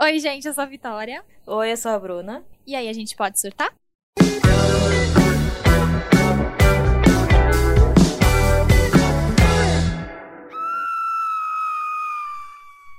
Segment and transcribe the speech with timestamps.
[0.00, 1.24] Oi, gente, eu sou a Vitória.
[1.46, 2.44] Oi, eu sou a Bruna.
[2.66, 3.72] E aí, a gente pode surtar?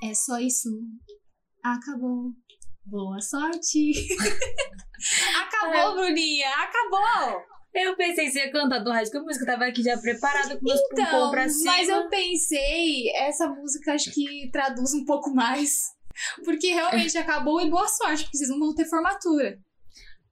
[0.03, 0.69] É só isso.
[1.63, 2.31] Acabou.
[2.85, 3.91] Boa sorte.
[5.41, 6.49] acabou, Bruninha.
[6.49, 7.41] Acabou.
[7.73, 10.79] Eu pensei que você ia cantar do Musical, eu tava aqui já preparada com meus
[10.91, 11.71] Então, pompom pra cima.
[11.71, 15.71] mas eu pensei, essa música acho que traduz um pouco mais.
[16.43, 19.59] Porque realmente acabou e boa sorte, porque vocês não vão ter formatura.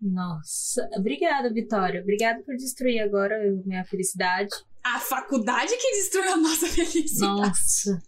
[0.01, 2.01] Nossa, obrigada, Vitória.
[2.01, 4.49] Obrigada por destruir agora a minha felicidade.
[4.83, 7.41] A faculdade que destruiu a nossa felicidade.
[7.41, 8.01] Nossa.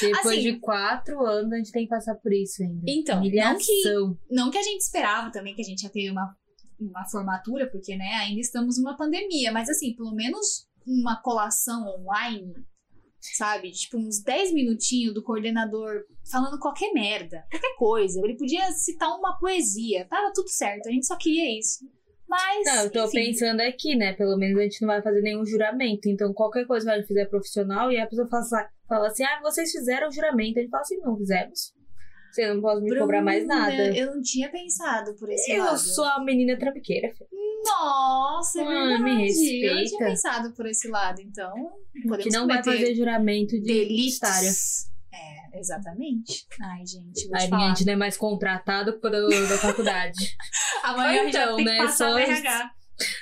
[0.00, 2.84] Depois Assim- de quatro anos, a gente tem que passar por isso ainda.
[2.88, 3.82] Então, não que,
[4.30, 6.34] não que a gente esperava também que a gente ia ter uma,
[6.80, 12.54] uma formatura, porque né, ainda estamos numa pandemia, mas assim, pelo menos uma colação online,
[13.36, 13.70] sabe?
[13.70, 18.20] Tipo, uns 10 minutinhos do coordenador falando qualquer merda, qualquer coisa.
[18.22, 21.84] Ele podia citar uma poesia, tava tudo certo, a gente só queria isso.
[22.28, 22.64] Mas.
[22.66, 24.14] Não, eu tô enfim, pensando aqui, né?
[24.14, 26.08] Pelo menos a gente não vai fazer nenhum juramento.
[26.08, 29.40] Então, qualquer coisa que a gente fizer profissional e a pessoa fala, fala assim: ah,
[29.42, 30.58] vocês fizeram o juramento.
[30.58, 31.73] A gente fala assim: não fizemos.
[32.34, 33.96] Você não pode me cobrar mais Bruna, nada.
[33.96, 35.78] Eu não tinha pensado por esse Eu lado.
[35.78, 37.12] sou a menina trambiqueira.
[37.64, 39.02] Nossa, é verdade.
[39.04, 39.84] me Eu não respeita.
[39.84, 41.54] tinha pensado por esse lado, então.
[42.08, 44.90] Podemos Que não vai fazer juramento de delitos.
[45.12, 46.44] É, exatamente.
[46.60, 50.36] Ai, gente, vou Aí a gente não é mais contratado por da da faculdade.
[50.82, 52.70] Amanhã Então, que né, passar só.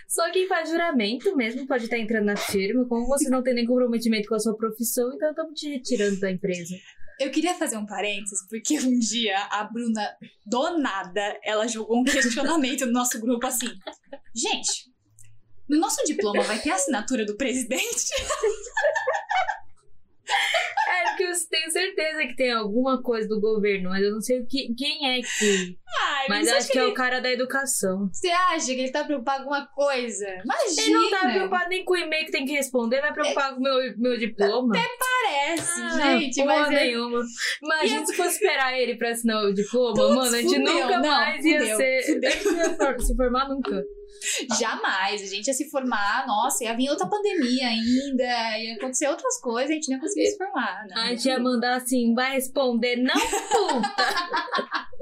[0.09, 2.87] Só quem faz juramento mesmo pode estar entrando na firma.
[2.87, 6.31] Como você não tem nem comprometimento com a sua profissão, então estamos te retirando da
[6.31, 6.75] empresa.
[7.21, 12.05] Eu queria fazer um parênteses, porque um dia a Bruna, do nada, ela jogou um
[12.05, 13.69] questionamento no nosso grupo assim.
[14.35, 14.91] Gente,
[15.69, 18.13] no nosso diploma vai ter a assinatura do presidente?
[20.89, 24.41] É, porque eu tenho certeza que tem alguma coisa do governo, mas eu não sei
[24.41, 25.79] o que, quem é que.
[26.23, 28.09] Ai, Mas acho que é ele- o cara da educação.
[28.13, 30.27] Você acha que ele tá preocupado com alguma coisa?
[30.45, 30.83] Imagina!
[30.83, 33.61] Ele não tá preocupado nem com o e-mail que tem que responder, vai preocupar com
[33.61, 34.75] o meu, meu diploma.
[34.99, 36.85] Parece, Ah, gente, porra mas é...
[36.85, 37.23] nenhuma.
[37.63, 41.09] Imagina se fosse esperar ele pra assinar o diploma, mano, a gente fudeu, nunca não,
[41.11, 42.03] mais ia fudeu, ser.
[42.07, 42.31] fudeu.
[42.31, 43.83] Ia se formar nunca.
[44.59, 45.21] Jamais.
[45.23, 49.71] A gente ia se formar, nossa, ia vir outra pandemia ainda, ia acontecer outras coisas,
[49.71, 50.87] a gente não ia conseguir se formar.
[50.89, 51.03] Não.
[51.03, 53.95] A gente ia mandar assim, vai responder, não puta!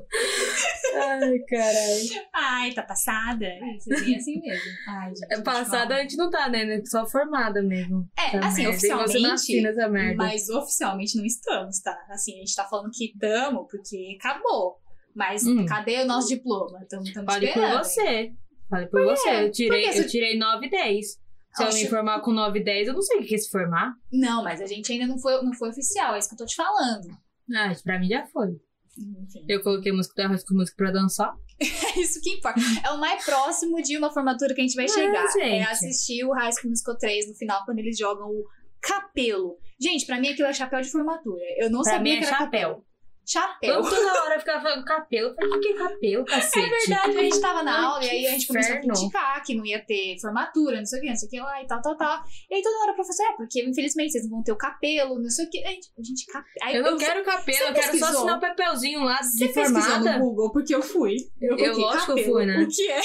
[1.10, 2.26] Ai, caralho.
[2.34, 3.47] Ai, tá passada?
[3.76, 4.71] Isso é assim mesmo.
[4.88, 6.81] Ai, gente, Passada a gente não tá, né?
[6.84, 8.09] Só formada mesmo.
[8.19, 8.76] É, assim, merda.
[8.76, 10.16] Oficialmente.
[10.16, 11.99] Mas oficialmente não estamos, tá?
[12.10, 14.78] Assim, a gente tá falando que estamos porque acabou.
[15.15, 15.66] Mas Hum.
[15.66, 16.81] cadê o nosso diploma?
[16.82, 17.78] Estamos Fale por esperando.
[17.84, 18.32] você.
[18.69, 19.44] Fale por você.
[19.44, 21.06] Eu tirei, Por eu tirei 9 e 10.
[21.53, 23.50] Se eu me formar com 9 e 10, eu não sei o que é se
[23.50, 23.93] formar.
[24.12, 26.47] Não, mas a gente ainda não foi, não foi oficial, é isso que eu tô
[26.47, 27.09] te falando.
[27.53, 28.50] Ah, pra mim já foi.
[28.98, 31.32] Enfim, Eu coloquei música da Rasco Música pra dançar.
[31.60, 32.60] é isso que importa.
[32.84, 35.24] É o mais próximo de uma formatura que a gente vai É, chegar.
[35.24, 35.62] É gente.
[35.68, 38.44] assistir o High School Musical 3 no final, quando eles jogam o
[38.80, 39.56] capelo.
[39.80, 41.42] Gente, pra mim aquilo é chapéu de formatura.
[41.58, 42.68] Eu não Pra sabia mim é que era chapéu.
[42.70, 42.84] capel.
[43.30, 43.74] Chapéu.
[43.74, 45.28] Eu toda hora ficava falando capelo.
[45.28, 46.66] Eu falei, o que é capelo, cacete?
[46.66, 49.54] É verdade, a gente tava na aula e aí a gente começou a criticar que
[49.54, 51.80] não ia ter formatura, não sei o que, não sei o que lá e tal,
[51.80, 52.24] tal, tal.
[52.50, 55.20] E aí toda hora o professor, é, porque infelizmente vocês não vão ter o capelo,
[55.20, 55.64] não sei o que.
[55.64, 56.76] A gente, a gente capelo.
[56.76, 59.80] Eu não quero capelo, Você eu quero só assinar o papelzinho lá Você de pesquisou
[59.80, 60.19] formada.
[60.19, 61.16] no Google, porque eu fui.
[61.40, 62.58] Eu, coloquei lógico que eu fui, né?
[62.58, 63.00] O que é?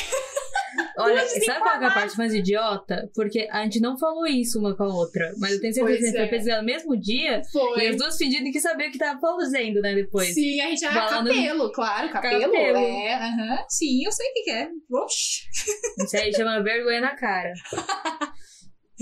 [0.98, 3.10] Olha, sabe qual é a parte mais idiota?
[3.14, 5.34] Porque a gente não falou isso uma com a outra.
[5.40, 6.20] Mas eu tenho certeza Pois que a gente é.
[6.22, 7.42] foi pesquisar no mesmo dia.
[7.42, 7.88] E Foi.
[7.88, 10.34] as duas fingindo que sabia o que tava fazendo, né, depois.
[10.34, 12.42] Sim, a gente, ah, Falando- capelo, claro, capelo.
[12.42, 12.78] Capelo.
[12.78, 13.66] É, aham.
[13.70, 14.70] Sim, eu sei o que que é.
[14.92, 15.42] Oxi.
[16.06, 17.54] Isso aí chama vergonha na cara.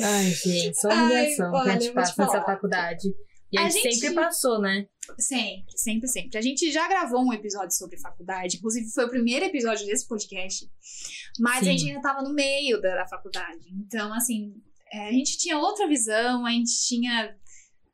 [0.01, 3.09] Ai, gente, só humilhação que a gente passa nessa faculdade.
[3.53, 4.87] E a, A gente, sempre passou, né?
[5.19, 6.37] Sempre, sempre, sempre.
[6.39, 10.67] A gente já gravou um episódio sobre faculdade, inclusive foi o primeiro episódio desse podcast,
[11.39, 11.59] mas Sim.
[11.59, 13.61] a gente ainda tava no meio da, da faculdade.
[13.71, 14.55] Então, assim,
[14.91, 17.35] é, a gente tinha outra visão, a gente tinha.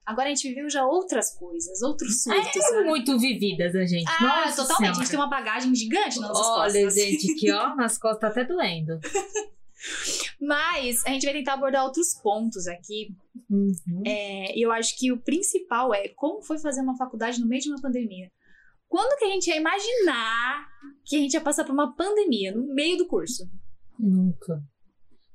[0.06, 2.56] Agora a gente viveu já outras coisas, outros surtos.
[2.56, 2.86] É sabe?
[2.86, 4.06] muito vividas a gente.
[4.08, 4.92] Ah, Nossa totalmente.
[4.92, 5.09] A gente Senhora.
[5.09, 6.95] tem uma bagagem gigante nas nossas Olha, costas.
[6.95, 8.98] gente, aqui, ó, nas costas tá até doendo.
[10.40, 13.16] Mas a gente vai tentar abordar outros pontos aqui.
[13.50, 14.04] Uhum.
[14.06, 17.70] É, eu acho que o principal é como foi fazer uma faculdade no meio de
[17.70, 18.30] uma pandemia.
[18.88, 20.68] Quando que a gente ia imaginar
[21.06, 23.48] que a gente ia passar por uma pandemia no meio do curso?
[23.98, 24.64] Nunca.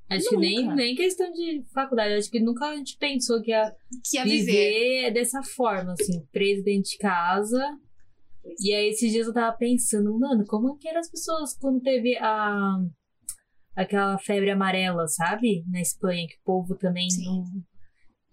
[0.08, 0.74] Acho que nem, Nunca.
[0.74, 2.14] nem questão de faculdade.
[2.14, 3.74] Acho que nunca a gente pensou que ia
[4.04, 4.44] Que ia viver.
[4.44, 7.78] viver dessa forma, assim, preso dentro de casa.
[8.42, 11.80] Pois E aí, esses dias eu tava pensando, mano, como que eram as pessoas quando
[11.80, 12.76] teve a.
[13.76, 15.64] aquela febre amarela, sabe?
[15.70, 17.24] Na Espanha, que o povo também Sim.
[17.24, 17.44] não.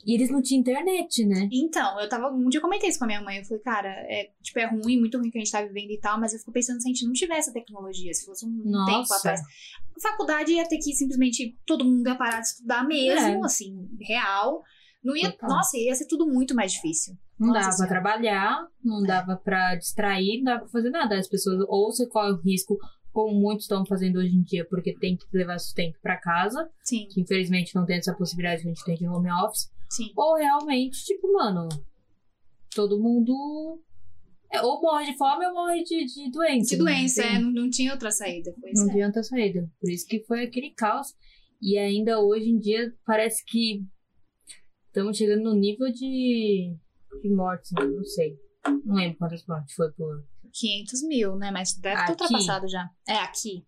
[0.04, 1.48] E eles não tinham internet, né?
[1.52, 2.32] Então, eu tava.
[2.34, 3.38] Um dia eu comentei isso com a minha mãe.
[3.38, 6.00] Eu falei, cara, é, tipo, é ruim, muito ruim que a gente tá vivendo e
[6.00, 8.50] tal, mas eu fico pensando se a gente não tivesse a tecnologia, se fosse um
[8.66, 8.92] Nossa.
[8.92, 9.42] tempo atrás.
[9.42, 13.46] A faculdade ia ter que simplesmente todo mundo ia parar de estudar mesmo, É.
[13.46, 14.64] assim, real.
[15.04, 15.36] Não ia.
[15.44, 17.16] Nossa, ia ser tudo muito mais difícil.
[17.40, 17.90] Não Nossa dava pra Senhora.
[18.02, 21.18] trabalhar, não dava pra distrair, não dava pra fazer nada.
[21.18, 22.76] As pessoas ou você corre o risco,
[23.12, 27.08] como muitos estão fazendo hoje em dia, porque tem que levar sustento pra casa, Sim,
[27.12, 29.70] que infelizmente não tem essa possibilidade que a gente tem de home office.
[29.90, 30.12] sim.
[30.16, 31.68] Ou realmente, tipo, mano,
[32.74, 33.82] todo mundo.
[34.52, 36.70] é, ou morre de fome ou morre de, de doença.
[36.76, 36.92] De né?
[36.92, 38.54] doença, Tem- é, não, não tinha outra saída.
[38.62, 38.92] Pois Não é.
[38.92, 39.70] adianta saída.
[39.80, 41.08] Por isso que foi aquele caos.
[41.62, 43.84] E ainda hoje em dia parece que
[44.88, 46.76] estamos chegando no nível de,
[47.22, 47.86] de mortes, né?
[47.86, 48.36] não sei.
[48.86, 50.24] Não lembro quantas mortes foi por.
[50.54, 51.52] 500 mil, né?
[51.52, 52.12] Mas deve ter Aqui?
[52.12, 52.90] ultrapassado já.
[53.08, 53.66] É, aqui.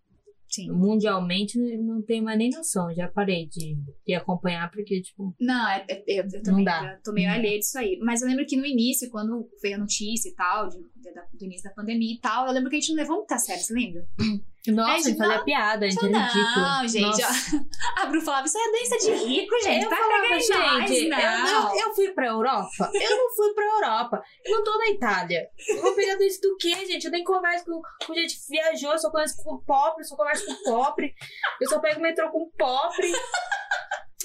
[0.48, 0.70] Sim.
[0.70, 2.94] Mundialmente não tenho mais nem noção.
[2.94, 3.76] Já parei de,
[4.06, 7.76] de acompanhar, porque, tipo, Não, é, é- eu, eu também já tô meio alheia disso
[7.76, 7.98] aí.
[8.00, 11.26] Mas eu lembro que no início, quando veio a notícia e tal, de- de- da-
[11.32, 13.38] do início da pandemia e tal, eu lembro que a gente não levou muito a
[13.38, 14.06] sério, você lembra?
[14.68, 16.88] nossa, É, a gente fazia não, piada, a gente Não, era ridículo.
[16.88, 17.02] gente.
[17.22, 17.56] Nossa.
[17.96, 19.84] ó, a Bru falava, isso é doença de rico, gente.
[19.84, 21.74] eu vai falava, gente, eu, não.
[21.76, 22.90] eu, eu fui pra Europa?
[22.94, 24.22] Eu não fui pra Europa.
[24.44, 25.48] Eu não tô na Itália.
[25.68, 27.04] Eu vou pegar isso do quê, gente?
[27.04, 30.16] Eu nem converso com, com gente que viajou, eu só converso com pobre, eu só
[30.16, 31.14] converso com pobre.
[31.60, 33.12] Eu só pego metrô com pobre.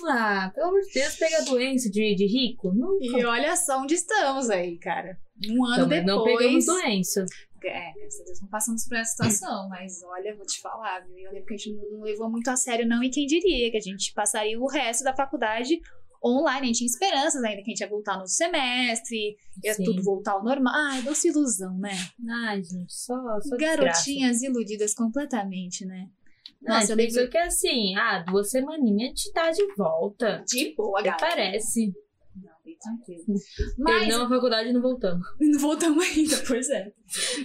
[0.08, 2.72] Ah, pelo amor de Deus, pega doença de, de rico?
[2.74, 3.04] Nunca.
[3.20, 5.18] E olha só onde estamos aí, cara.
[5.50, 6.38] Um ano Também não depois.
[6.38, 7.26] pegamos doença.
[7.68, 11.18] É, graças a Deus não passamos por essa situação, mas olha, vou te falar, viu?
[11.18, 13.78] Eu lembro que a gente não levou muito a sério, não, e quem diria que
[13.78, 15.80] a gente passaria o resto da faculdade
[16.24, 16.62] online.
[16.62, 19.84] A gente tinha esperanças ainda que a gente ia voltar no semestre, ia Sim.
[19.86, 20.74] tudo voltar ao normal.
[20.76, 21.92] Ai, doce ilusão, né?
[22.46, 23.78] Ai, gente, só, só desgraça.
[23.78, 26.10] Garotinhas iludidas completamente, né?
[26.62, 30.44] Nossa, eu lembro- que assim, ah, duas semaninhas a gente tá de volta.
[30.46, 31.18] De boa, galera.
[31.18, 31.94] parece.
[32.82, 33.24] Tranquilo.
[33.78, 35.28] Mas Terminamos a faculdade e não voltamos.
[35.40, 36.92] Não voltamos ainda, pois é.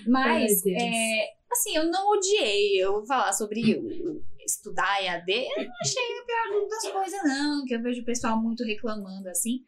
[0.06, 2.76] Mas, é, assim, eu não odiei.
[2.82, 3.60] Eu vou falar sobre
[4.46, 5.32] estudar EAD.
[5.56, 7.64] Eu não achei a pior das coisas, não.
[7.64, 9.64] Que eu vejo o pessoal muito reclamando, assim.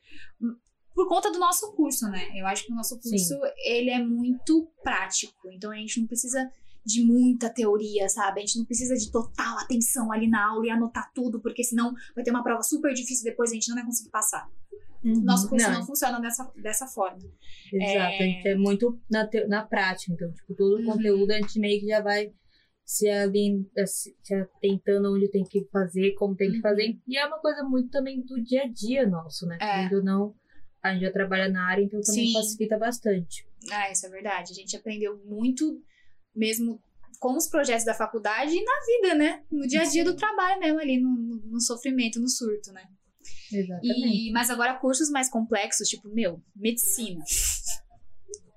[0.95, 2.29] Por conta do nosso curso, né?
[2.37, 3.35] Eu acho que o nosso curso,
[3.65, 5.51] ele é muito prático.
[5.53, 6.49] Então, a gente não precisa
[6.87, 8.39] de muita teoria, sabe?
[8.41, 11.93] A gente não precisa de total atenção ali na aula e anotar tudo, porque senão
[12.15, 14.49] vai ter uma prova super difícil depois a gente não vai conseguir passar.
[15.03, 17.19] Nosso curso não, Não, funciona dessa, dessa forma.
[17.73, 20.87] Exato, a gente é muito na, te- na prática, então, tipo, todo o Uhum.
[20.87, 22.33] conteúdo a gente meio que já vai
[22.85, 26.63] se, ali, se se atentando onde tem que fazer, como tem que Uhum.
[26.63, 26.97] fazer.
[27.07, 29.59] E é uma coisa muito também do dia a dia nosso, né?
[29.61, 29.75] É.
[29.89, 30.35] Querendo ou não,
[30.83, 32.33] a gente já trabalha na área, então também Sim.
[32.33, 33.47] facilita bastante.
[33.71, 34.53] Ah, isso é verdade.
[34.53, 35.81] A gente aprendeu muito
[36.37, 36.81] mesmo
[37.19, 39.43] com os projetos da faculdade e na vida, né?
[39.51, 41.11] No dia a dia do trabalho mesmo, ali no,
[41.47, 42.85] no- sofrimento, no surto, né?
[43.53, 44.29] Exatamente.
[44.29, 47.23] E, mas agora cursos mais complexos, tipo, meu, medicina,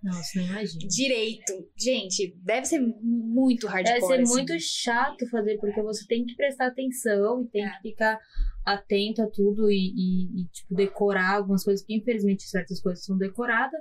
[0.04, 0.88] Nossa, não imagino.
[0.88, 1.68] direito.
[1.78, 3.94] Gente, deve ser muito hardcore.
[4.00, 4.32] Deve ser assim.
[4.34, 7.70] muito chato fazer, porque você tem que prestar atenção e tem É.
[7.72, 8.20] que ficar
[8.66, 13.18] atento a tudo e, e- e, tipo, decorar algumas coisas, que infelizmente certas coisas são
[13.18, 13.80] decoradas.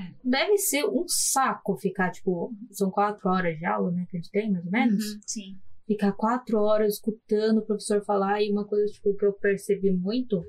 [0.00, 0.12] É.
[0.22, 4.30] Deve ser um saco ficar, tipo, são quatro horas de aula, né, que a gente
[4.30, 5.04] tem, mais ou menos.
[5.14, 5.58] Uhum, sim.
[5.86, 10.44] Ficar quatro horas escutando o professor falar, e uma coisa, tipo, que eu percebi muito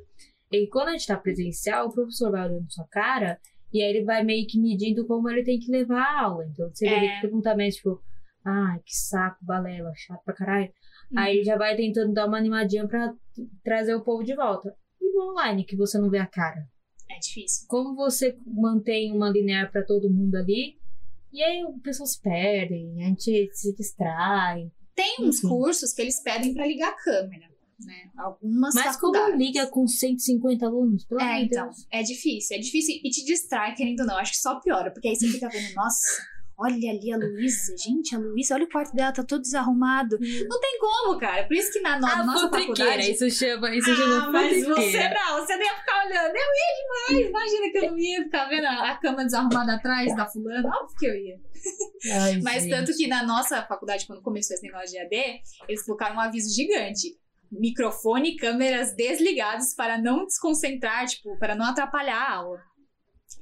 [0.52, 3.40] é que quando a gente tá presencial, o professor vai olhando sua cara
[3.72, 6.46] e aí ele vai meio que medindo como ele tem que levar a aula.
[6.46, 7.22] Então, você É.
[7.22, 8.02] perguntar mais, tipo,
[8.44, 10.70] ai, que saco, balela, chato pra caralho.
[11.12, 11.20] Uhum.
[11.20, 13.14] Aí ele já vai tentando dar uma animadinha pra
[13.64, 14.76] trazer o povo de volta.
[15.00, 16.68] E no online, que você não vê a cara?
[17.10, 17.66] É difícil.
[17.68, 20.78] Como você mantém uma linear pra todo mundo ali?
[21.32, 24.72] E aí o pessoal se perde, a gente se distrai.
[24.96, 25.50] Tem uns Uhum.
[25.50, 27.48] cursos que eles pedem pra ligar a câmera,
[27.86, 28.10] né?
[28.18, 29.40] Algumas Mas como faculdades.
[29.48, 31.06] liga com 150 alunos?
[31.06, 31.88] Pelo É, então, Deus.
[31.92, 35.08] é difícil, é difícil e te distrai, querendo ou não, acho que só piora, porque
[35.08, 36.06] aí você fica vendo, nossa,
[36.60, 40.18] olha ali a Luísa, gente, a Luísa, olha o quarto dela, tá todo desarrumado.
[40.20, 43.12] Não tem como, cara, por isso que na, no- A nossa faculdade...
[43.12, 47.16] isso chama, isso Ah, chama mas você não, você nem ia ficar olhando, eu ia
[47.16, 50.68] demais, imagina que eu não ia ficar vendo a, a cama desarrumada atrás da fulana,
[50.68, 51.40] óbvio que eu ia.
[52.14, 52.72] Ai, Mas gente.
[52.72, 56.54] tanto que na nossa faculdade, quando começou esse negócio de AD, eles colocaram um aviso
[56.54, 57.18] gigante.
[57.52, 62.60] Microfone e câmeras desligados para não desconcentrar, tipo, para não atrapalhar a aula.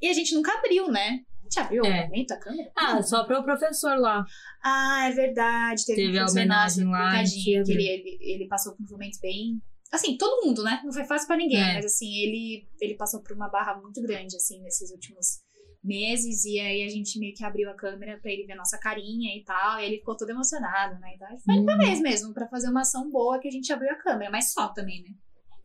[0.01, 1.19] E a gente nunca abriu, né?
[1.49, 2.01] Gente abriu É.
[2.01, 2.71] o momento, a câmera?
[2.77, 4.25] Ah, só para o professor lá.
[4.63, 5.85] Ah, é verdade.
[5.85, 9.61] Teve, Teve um a homenagem lá, tadinho, que ele, ele, ele passou por momentos bem...
[9.91, 10.81] Assim, todo mundo, né?
[10.83, 11.75] Não foi fácil pra ninguém, É.
[11.75, 15.39] mas assim, ele, ele passou por uma barra muito grande, assim, nesses últimos
[15.81, 18.77] meses, e aí a gente meio que abriu a câmera pra ele ver a nossa
[18.77, 21.13] carinha e tal, e ele ficou todo emocionado, né?
[21.15, 21.61] Então, foi Uhum.
[21.63, 24.51] uma vez mesmo, pra fazer uma ação boa que a gente abriu a câmera, mas
[24.51, 25.09] só também, né?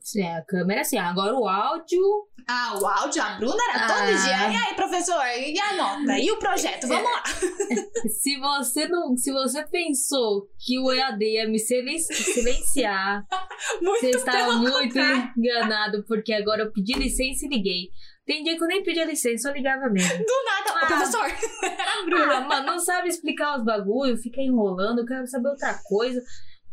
[0.03, 0.99] Sim, a câmera assim.
[0.99, 2.03] Agora o áudio.
[2.49, 4.07] Ah, o áudio, a Bruna era todo Ah.
[4.07, 4.53] dia.
[4.53, 5.23] E aí, professor?
[5.39, 6.19] E a nota?
[6.19, 6.89] E o projeto?
[6.89, 7.23] Vamos lá.
[8.21, 9.17] Se você não.
[9.17, 13.25] Se você pensou que o EAD ia me silen- silenciar,
[13.81, 15.31] você está pelo muito contrário.
[15.39, 17.89] enganado, porque agora eu pedi licença e liguei.
[18.27, 20.19] Tem dia que eu nem pedi a licença, eu ligava mesmo.
[20.19, 20.81] Do nada.
[20.83, 20.87] Ah.
[20.87, 21.27] Professor.
[21.63, 22.37] Era a Bruna.
[22.37, 26.21] Ah, mano, não sabe explicar os bagulho, fica enrolando, eu quero saber outra coisa.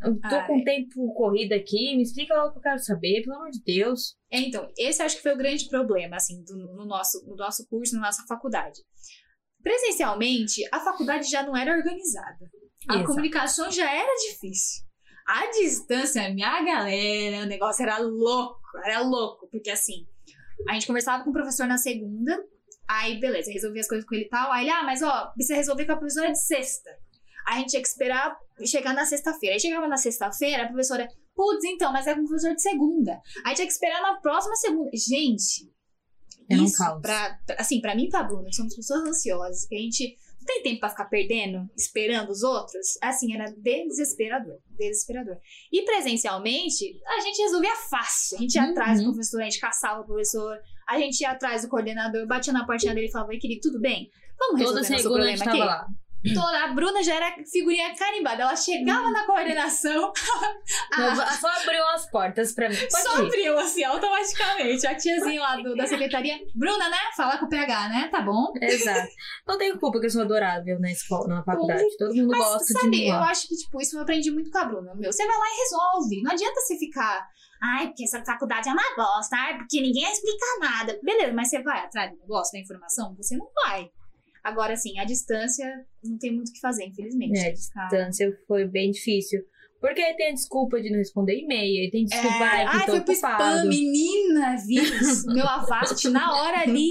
[0.02, 0.48] Eu tô Ai.
[0.48, 3.62] com tempo corrido aqui, me explica logo o que eu quero saber, pelo amor de
[3.64, 4.16] Deus.
[4.32, 7.68] É, então, esse acho que foi o grande problema, assim, do- no, nosso, no nosso
[7.68, 8.80] curso, na nossa faculdade.
[9.62, 12.50] Presencialmente, a faculdade já não era organizada.
[12.88, 13.08] A Exato.
[13.08, 14.86] comunicação já era difícil.
[15.28, 20.08] A distância, minha galera, o negócio era louco, era louco, porque assim,
[20.68, 22.42] a gente conversava com o professor na segunda,
[22.88, 25.56] aí beleza, resolvia as coisas com ele e tal, aí ele, ah, mas ó, precisa
[25.56, 26.90] resolver com a professora de sexta.
[27.48, 29.56] A gente tinha que esperar chegar na sexta-feira.
[29.56, 33.20] Aí chegava na sexta-feira, a professora, putz, então, mas é com o professor de segunda.
[33.46, 34.90] Aí tinha que esperar na próxima segunda.
[34.94, 35.72] Gente,
[36.50, 37.02] Era um isso, caos.
[37.02, 40.46] Pra, assim, pra mim e pra Bruna, que somos pessoas ansiosas, que a gente não
[40.46, 45.38] tem tempo pra ficar perdendo, esperando os outros, assim, era desesperador, desesperador.
[45.72, 48.38] E presencialmente, a gente resolvia fácil.
[48.38, 48.72] A gente ia Uhum.
[48.72, 52.52] atrás do professor, a gente caçava o professor, a gente ia atrás do coordenador, batia
[52.54, 54.10] na portinha dele e falava, querido, tudo bem?
[54.40, 55.60] Vamos resolver Toda nosso problema aqui?
[55.60, 55.88] lá.
[56.34, 58.44] Toda, a Bruna já era figurinha carimbada.
[58.44, 60.12] Ela chegava na coordenação,
[60.94, 62.76] a, Só abriu as portas pra mim.
[62.76, 63.26] Pode só ir.
[63.28, 64.86] abriu assim, automaticamente.
[64.86, 66.38] A tiazinha lá do- da secretaria.
[66.56, 66.98] Bruna, né?
[67.16, 68.10] Fala com o PH, né?
[68.12, 68.52] Tá bom.
[68.62, 69.08] Exato.
[69.48, 71.84] Não tenho culpa que eu sou adorável na escola, na faculdade.
[71.98, 74.52] Todo mundo Mas gosta de sabe, mim eu acho que, tipo, isso eu aprendi muito
[74.52, 74.94] com a Bruna.
[74.96, 76.22] Meu, você vai lá e resolve.
[76.22, 77.28] Não adianta você ficar.
[77.62, 79.36] Ai, porque essa faculdade é uma bosta.
[79.36, 81.00] Ai, porque ninguém explica nada.
[81.04, 83.16] Beleza, mas você vai atrás do negócio, da informação?
[83.18, 83.90] Você não vai.
[84.44, 85.66] Agora, assim, a distância
[86.04, 87.38] não tem muito o que fazer, infelizmente.
[87.40, 89.42] É, a Ficar- distância foi bem difícil.
[89.82, 92.86] Porque aí tem a desculpa de não responder e-mail, aí tem desculpa É, ai, ai,
[92.86, 95.24] foi pro spam, menina, vírus.
[95.34, 96.90] Meu Avast na hora ali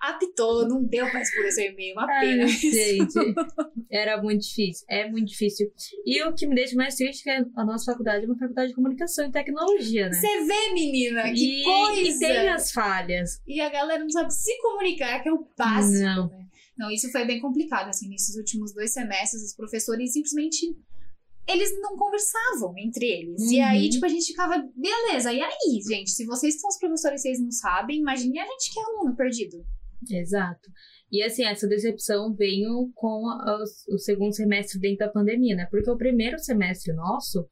[0.00, 0.66] apitou.
[0.66, 2.46] Não deu pra responder seu e-mail, uma Ai, pena.
[2.48, 3.12] gente,
[3.92, 4.86] era muito difícil.
[4.88, 5.70] É muito difícil.
[6.06, 8.68] E o que me deixa mais triste é que a nossa faculdade é uma faculdade
[8.68, 10.12] de comunicação e tecnologia, né?
[10.14, 12.00] Você vê, menina, que e, coisa.
[12.00, 13.42] e tem as falhas.
[13.46, 16.28] E a galera não sabe se comunicar, que é o básico, Não.
[16.30, 16.39] né?
[16.80, 20.66] Não, isso foi bem complicado, assim, nesses últimos dois semestres, os professores simplesmente,
[21.46, 23.50] eles não conversavam entre eles.
[23.50, 23.64] E Uhum.
[23.66, 27.22] aí, tipo, a gente ficava, beleza, e aí, gente, se vocês são os professores e
[27.22, 29.58] vocês não sabem, imagine a gente que é aluno perdido.
[30.10, 30.70] Exato.
[31.12, 33.58] E assim, essa decepção veio com a-
[33.90, 35.66] o segundo semestre dentro da pandemia, né?
[35.70, 37.46] Porque o primeiro semestre nosso,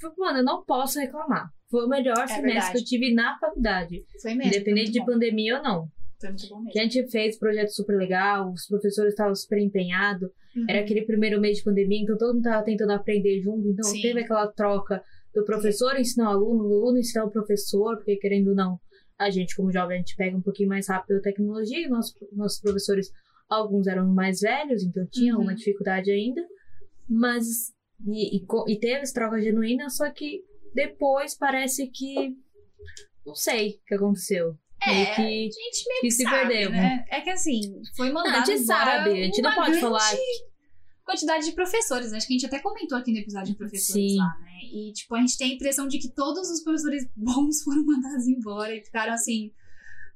[0.00, 1.48] foi, mano, eu não posso reclamar.
[1.70, 2.72] Foi o melhor semestre verdade.
[2.72, 4.04] que eu tive na faculdade.
[4.20, 4.52] Foi mesmo.
[4.52, 5.06] independente de bom.
[5.06, 5.88] pandemia ou não.
[6.26, 6.80] Foi muito bom Que mesmo.
[6.80, 10.30] a gente fez projeto super legal, os professores estavam super empenhados.
[10.56, 10.64] Uhum.
[10.68, 13.68] Era aquele primeiro mês de pandemia, então todo mundo tava tentando aprender junto.
[13.68, 14.00] Então Sim.
[14.02, 15.02] teve aquela troca
[15.34, 18.78] do professor ensinar o aluno, o aluno ensinar o professor, porque querendo ou não,
[19.18, 22.14] a gente, como jovem, a gente pega um pouquinho mais rápido a tecnologia, e nossos,
[22.32, 23.10] nossos professores,
[23.48, 25.42] alguns eram mais velhos, então tinha Uhum.
[25.42, 26.42] uma dificuldade ainda.
[27.08, 27.46] Mas.
[28.06, 30.42] E, e, e teve essa troca genuína, só que
[30.74, 32.34] depois parece que.
[33.26, 34.56] Não sei o que aconteceu.
[34.86, 35.22] É, que.
[35.22, 37.04] a gente meio que que se sabe, perdeu, né?
[37.08, 37.60] É que assim,
[37.96, 40.10] foi Não, mandado a gente embora sabe, a gente não pode grande falar.
[41.04, 42.12] quantidade de professores.
[42.12, 44.18] Acho que a gente até comentou aqui no episódio de professores Sim.
[44.18, 44.50] lá, né?
[44.72, 48.26] E, tipo, a gente tem a impressão de que todos os professores bons foram mandados
[48.26, 49.52] embora e ficaram, assim,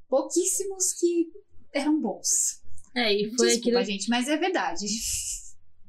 [0.08, 1.26] pouquíssimos que
[1.75, 2.62] eram bons.
[2.96, 4.87] É, e foi Desculpa, aquilo gente, mas é verdade.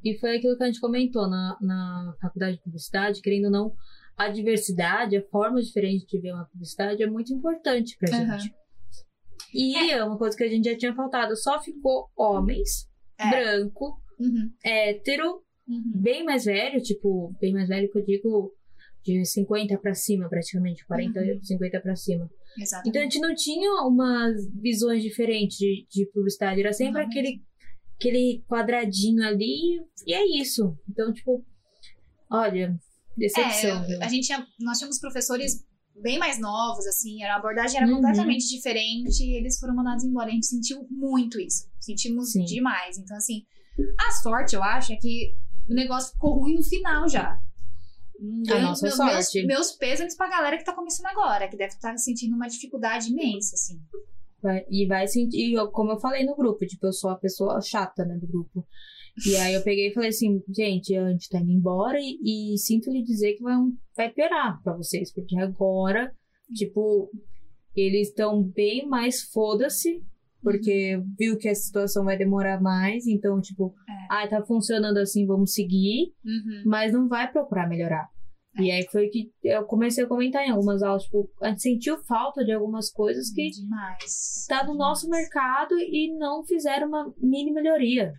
[0.03, 3.73] E foi aquilo que a gente comentou na, na faculdade de publicidade, querendo ou não,
[4.17, 8.53] a diversidade, a forma diferente de ver uma publicidade é muito importante pra gente.
[9.53, 10.03] E é.
[10.03, 13.29] uma coisa que a gente já tinha faltado, só ficou homens, É.
[13.29, 15.91] branco, Uhum, hétero, uhum.
[15.95, 18.53] bem mais velho, tipo, bem mais velho que eu digo
[19.03, 21.41] de 50 pra cima, praticamente, 40, Uhum.
[21.41, 22.29] 50 pra cima.
[22.59, 22.89] Exatamente.
[22.89, 27.41] Então a gente não tinha umas visões diferentes de, de publicidade, era sempre aquele,
[27.95, 30.77] aquele quadradinho ali e é isso.
[30.89, 31.45] Então, tipo,
[32.29, 32.75] olha,
[33.15, 33.83] decepção.
[33.83, 34.03] É, viu?
[34.03, 34.27] a gente
[34.59, 35.65] nós tínhamos professores
[36.01, 37.95] bem mais novos, assim, a abordagem era Uhum.
[37.95, 40.27] completamente diferente e eles foram mandados embora.
[40.27, 41.67] A gente sentiu muito isso.
[41.79, 42.43] Sentimos Sim.
[42.45, 42.97] demais.
[42.97, 43.45] Então, assim,
[43.99, 45.35] a sorte, eu acho, é que
[45.69, 47.39] o negócio ficou ruim no final já.
[48.51, 49.45] A nossa meus, sorte.
[49.45, 53.09] Meus, meus pêsames pra galera que tá começando agora, que deve estar sentindo uma dificuldade
[53.11, 53.79] imensa, assim.
[54.41, 58.03] Vai- e vai sentir, como eu falei no grupo, tipo, eu sou a pessoa chata,
[58.05, 58.65] né, do grupo.
[59.27, 62.57] E aí eu peguei e falei assim, gente, a gente tá indo embora e, e
[62.57, 63.55] sinto lhe dizer que vai,
[63.95, 66.11] vai piorar pra vocês, porque agora,
[66.53, 67.09] tipo,
[67.75, 70.01] eles estão bem mais foda-se,
[70.41, 73.93] porque viu que a situação vai demorar mais, então, tipo, É.
[74.23, 76.63] ah, tá funcionando assim, vamos seguir, Uhum.
[76.65, 78.07] mas não vai procurar melhorar.
[78.59, 81.97] E aí foi que eu comecei a comentar em algumas aulas, tipo, a gente sentiu
[82.03, 84.45] falta de algumas coisas que Demais.
[84.49, 88.11] tá no nosso mercado e não fizeram uma mini melhoria.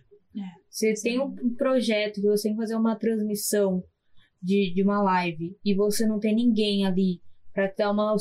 [0.71, 1.03] É, Você sim.
[1.03, 3.83] tem um projeto que você tem que fazer uma transmissão
[4.41, 7.21] de, de uma live e você não tem ninguém ali
[7.53, 8.15] para dar uma.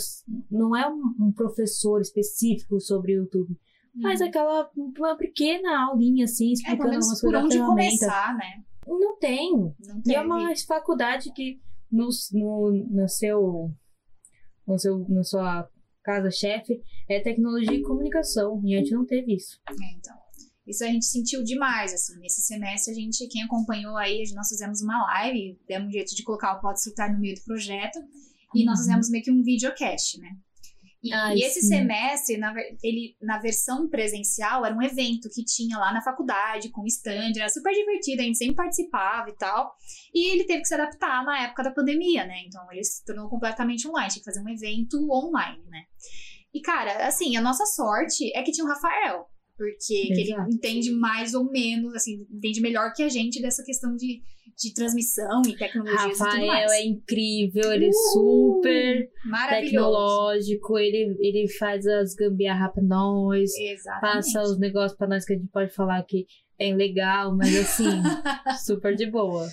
[0.51, 3.57] Não é um, um professor específico sobre o YouTube,
[3.95, 6.51] mas aquela uma pequena aulinha assim, Uhum.
[6.51, 8.65] É, explicando menos algumas por coisas da onde começar, né?
[8.87, 9.53] Não tem.
[9.53, 13.71] Não E é uma faculdade que no, no, no seu.
[14.67, 15.69] No seu na sua
[16.03, 18.61] casa-chefe é tecnologia e comunicação.
[18.65, 19.61] E a gente não teve isso.
[19.69, 20.20] É, então.
[20.71, 22.19] Isso a gente sentiu demais, assim.
[22.21, 26.23] Nesse semestre, a gente, quem acompanhou aí, nós fizemos uma live, demos um jeito de
[26.23, 27.99] colocar o Pode Citar no meio do projeto,
[28.55, 28.85] e nós Uhum.
[28.85, 30.31] fizemos meio que um videocast, né?
[31.03, 31.69] E, Ai, e esse sim.
[31.69, 36.85] semestre, na, ele, na versão presencial, era um evento que tinha lá na faculdade, com
[36.87, 39.75] stand, era super divertido, a gente sempre participava e tal.
[40.15, 42.43] E ele teve que se adaptar na época da pandemia, né?
[42.47, 45.85] Então ele se tornou completamente online, tinha que fazer um evento online, né?
[46.53, 49.27] E, cara, assim, a nossa sorte é que tinha o Rafael.
[49.67, 53.95] Porque que ele entende mais ou menos, assim, entende melhor que a gente dessa questão
[53.95, 54.23] de,
[54.57, 56.73] de transmissão e tecnologias e tudo Rafael mais.
[56.73, 59.71] é incrível, ele é Uh, super Maravilhoso.
[59.71, 64.01] tecnológico, ele, ele faz as gambiarra pra nós, Exatamente.
[64.33, 66.25] passa os negócios pra nós que a gente pode falar que
[66.59, 67.85] é legal, mas assim,
[68.67, 69.47] super de boa.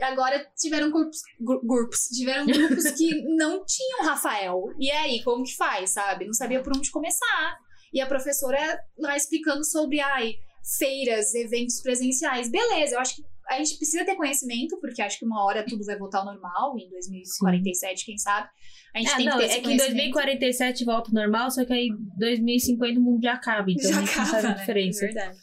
[0.00, 4.62] Agora tiveram grupos, gru- grupos, tiveram grupos que não tinham Rafael.
[4.78, 6.24] E aí, como que faz, sabe?
[6.26, 7.56] Não sabia por onde começar.
[7.92, 8.58] E a professora
[8.98, 10.34] lá explicando sobre, ai,
[10.78, 12.50] feiras, eventos presenciais.
[12.50, 15.82] Beleza, eu acho que a gente precisa ter conhecimento, porque acho que uma hora tudo
[15.84, 18.46] vai voltar ao normal, em 2047, quem sabe.
[18.94, 19.94] A gente Ah, tem não, que ter é que em conhecimento.
[20.12, 24.00] 2047 volta ao normal, só que aí 2050 o mundo já acaba, então Já a
[24.00, 24.54] gente acaba, sabe a né?
[24.56, 25.00] diferença.
[25.00, 25.38] Verdade.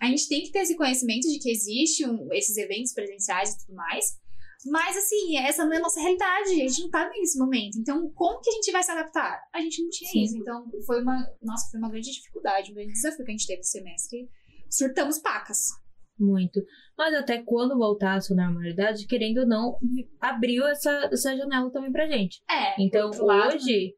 [0.00, 3.74] A gente tem que ter esse conhecimento de que existem esses eventos presenciais e tudo
[3.76, 4.06] mais.
[4.66, 6.50] Mas, assim, essa não é a nossa realidade.
[6.50, 7.78] A gente não tá nesse momento.
[7.78, 9.42] Então, como que a gente vai se adaptar?
[9.52, 10.22] A gente não tinha Sim.
[10.22, 10.36] isso.
[10.38, 11.16] Então, foi uma.
[11.42, 14.28] Nossa, foi uma grande dificuldade, um grande desafio que a gente teve esse semestre.
[14.70, 15.68] Surtamos pacas.
[16.18, 16.64] Muito.
[16.96, 19.78] Mas até quando voltar à sua normalidade, querendo ou não,
[20.20, 22.40] abriu essa, essa janela também pra gente.
[22.48, 22.80] É.
[22.82, 23.94] Então, lado, hoje,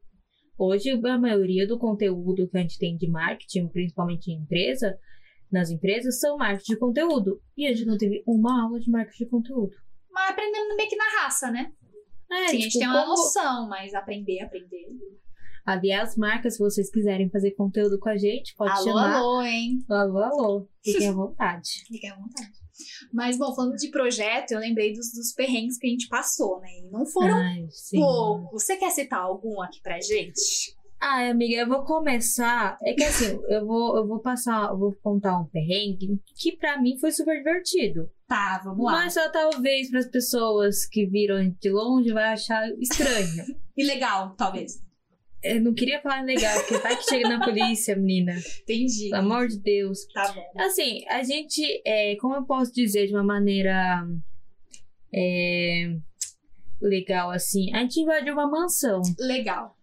[0.57, 4.97] hoje a maioria do conteúdo que a gente tem de marketing, principalmente em empresa,
[5.51, 7.41] nas empresas, são marketing de conteúdo.
[7.55, 9.75] E a gente não teve uma aula de marketing de conteúdo.
[10.17, 11.71] Mas aprendendo meio que na raça, né?
[12.31, 14.87] É, Sim, a gente tipo, tem uma como- noção, mas aprender, aprender.
[15.65, 19.15] Aliás, marcas, se vocês quiserem fazer conteúdo com a gente, pode alô, chamar.
[19.17, 19.79] alô, hein?
[19.89, 20.69] Alô, alô.
[20.83, 21.69] Fiquem à vontade.
[21.87, 22.51] Fiquem à vontade.
[23.13, 26.69] Mas, bom, falando de projeto, eu lembrei dos, dos perrengues que a gente passou, né?
[26.79, 27.35] E não foram
[27.91, 28.51] poucos.
[28.63, 30.75] Você quer citar algum aqui pra gente?
[30.99, 32.77] Ai, amiga, eu vou começar.
[32.83, 36.81] É que assim, eu vou, eu vou passar, eu vou contar um perrengue que pra
[36.81, 38.09] mim foi super divertido.
[38.27, 38.91] Tá, vamos lá.
[38.93, 43.45] Mas só talvez para as pessoas que viram de longe vai achar estranho.
[43.79, 44.81] E legal, talvez.
[45.43, 48.33] Eu não queria falar legal, porque vai que chega na polícia, menina.
[48.63, 49.11] Entendi.
[49.11, 49.99] Pelo amor de Deus.
[50.11, 50.43] Tá bom.
[50.57, 54.03] Assim, a gente, é, como eu posso dizer de uma maneira
[55.13, 55.95] é,
[56.81, 58.99] legal, assim, a gente invadiu uma mansão.
[59.19, 59.76] Legal.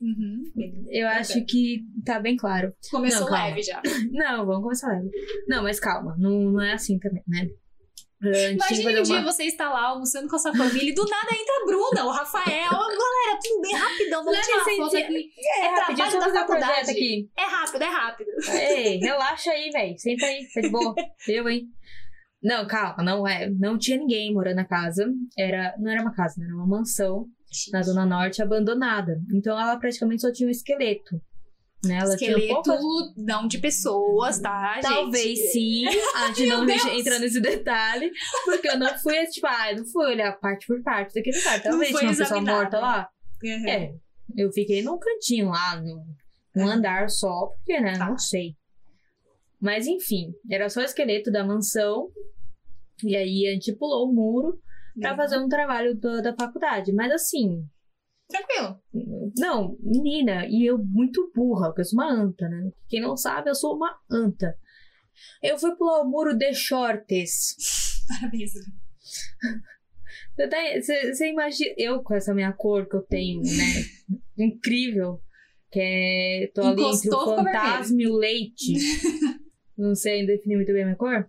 [0.00, 0.44] Uhum.
[0.90, 2.72] Eu acho que tá bem claro.
[2.90, 3.82] Começou Não, leve já.
[4.12, 5.10] Não, vamos começar leve.
[5.48, 7.48] Não, mas calma, não, não é assim também, né?
[8.20, 11.28] Imagina um dia uma- você está lá almoçando com a sua família e do nada
[11.30, 12.44] entra a Bruna, o Rafael.
[12.70, 15.30] Galera, tudo bem rapidão, vamos Não, tirar mas foto aqui.
[15.38, 16.90] É, é rapidinho, trabalho da faculdade.
[16.90, 17.30] aqui.
[17.38, 18.28] É rápido, é rápido.
[18.52, 19.98] Ei, relaxa aí, velho.
[19.98, 20.94] Senta aí, tá de boa.
[21.28, 21.68] Eu, hein?
[22.42, 23.48] Não, calma, não é.
[23.50, 25.06] Não tinha ninguém morando na casa.
[25.36, 26.46] Era, não era uma casa, né?
[26.46, 27.26] Era uma mansão
[27.72, 29.20] na Zona Norte abandonada.
[29.32, 31.20] Então ela praticamente só tinha um esqueleto.
[31.84, 31.98] Né?
[31.98, 33.14] Ela Esqueleto poucas...
[33.16, 35.52] não de pessoas, tá, Talvez gente?
[35.52, 36.84] sim, a gente não Deus!
[36.86, 38.10] entrar nesse detalhe,
[38.44, 41.62] porque eu não fui, tipo, ah, não fui olhar parte por parte daquele lugar.
[41.62, 43.08] Talvez tinha uma pessoa morta lá.
[43.44, 43.68] Uhum.
[43.68, 43.94] É,
[44.36, 46.04] eu fiquei num cantinho lá, num,
[46.56, 48.10] num andar só, porque, né, Tá.
[48.10, 48.56] não sei.
[49.60, 52.08] Mas enfim, era só o esqueleto da mansão.
[53.04, 54.60] E aí a gente pulou o muro
[55.00, 55.16] pra Uhum.
[55.16, 56.92] fazer um trabalho da, da faculdade.
[56.92, 57.64] Mas assim,
[58.28, 58.80] Tranquilo.
[59.38, 62.70] não, menina, e eu muito burra, porque eu sou uma anta, né?
[62.88, 64.54] Quem não sabe, eu sou uma anta.
[65.42, 67.56] Eu fui pular o muro de shorts.
[68.20, 68.52] Parabéns.
[70.36, 70.80] Você, tá-
[71.12, 73.48] você- imagina, eu com essa minha cor que eu tenho, né?
[74.38, 75.20] Incrível.
[75.70, 76.50] Que é.
[76.54, 78.72] Tô ali entre o fantasma e o leite.
[79.76, 81.28] Não sei definir muito bem a minha cor.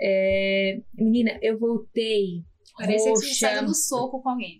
[0.00, 2.44] É, menina, eu voltei.
[2.76, 4.58] Parece que você roxa, saiu no soco com alguém.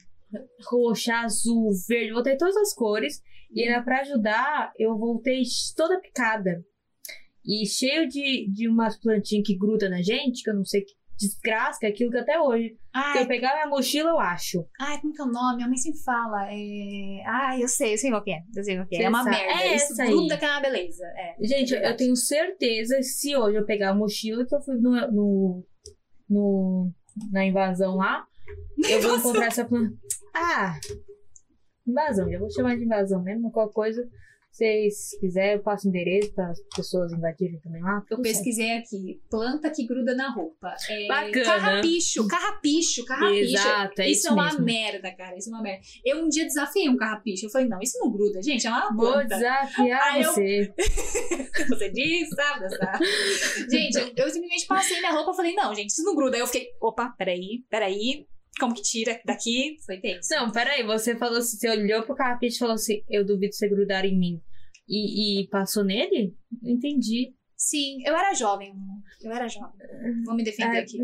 [0.66, 3.20] roxa, azul, verde, voltei todas as cores.
[3.54, 5.42] E era pra ajudar, eu voltei
[5.76, 6.64] toda picada.
[7.44, 10.94] E cheio de, de umas plantinhas que grudam na gente, que eu não sei que
[11.18, 12.68] desgraça, aquilo que até hoje.
[12.70, 14.64] Se eu Ai, pegar minha mochila, eu acho.
[14.80, 15.56] ai, como que é o nome?
[15.56, 16.46] Minha mãe sempre fala.
[16.50, 17.22] É...
[17.26, 18.38] Ai, eu sei, eu sei qual que é.
[18.56, 18.98] Eu sei qual que é.
[19.00, 19.36] Você É uma sabe.
[19.36, 19.62] merda.
[19.64, 21.04] É Isso gruda que é uma beleza.
[21.04, 21.36] É.
[21.46, 21.98] Gente, eu Verdade.
[21.98, 25.64] tenho certeza, se hoje eu pegar a mochila que eu fui no, no,
[26.28, 26.92] no-
[27.30, 28.26] na invasão lá,
[28.88, 29.94] eu vou encontrar essa planta.
[30.34, 30.78] Ah!
[31.86, 34.08] Invasão, já vou chamar de invasão mesmo, qualquer coisa.
[34.52, 37.96] Se vocês quiserem, eu passo o endereço para as pessoas invadirem também lá.
[38.10, 38.36] Eu tudo certo.
[38.36, 39.18] pesquisei aqui.
[39.30, 40.74] Planta que gruda na roupa.
[40.90, 41.44] É, Bacana.
[41.44, 43.54] Carrapicho, carrapicho, carrapicho.
[43.54, 44.64] Exato, é isso, isso é uma mesmo.
[44.66, 45.38] merda, cara.
[45.38, 45.82] Isso é uma merda.
[46.04, 47.46] Eu um dia desafiei um carrapicho.
[47.46, 48.66] Eu falei, não, isso não gruda, gente.
[48.66, 49.36] É uma Vou planta.
[49.36, 50.72] desafiar Aí eu- você.
[51.68, 52.98] Você diz, sabe, dançar.
[53.70, 56.36] Gente, eu, eu simplesmente passei minha roupa e falei, não, gente, isso não gruda.
[56.36, 58.26] Aí eu fiquei, opa, peraí, peraí.
[58.60, 59.76] Como que tira daqui?
[59.84, 60.28] Foi tenso.
[60.30, 63.68] Não, peraí, você falou assim, você olhou pro carpete e falou assim, eu duvido você
[63.68, 64.40] grudar em mim.
[64.88, 66.36] E, e passou nele?
[66.62, 67.34] Entendi.
[67.56, 68.74] Sim, eu era jovem.
[69.22, 69.72] Eu era jovem.
[70.24, 70.98] Vou me defender É, aqui.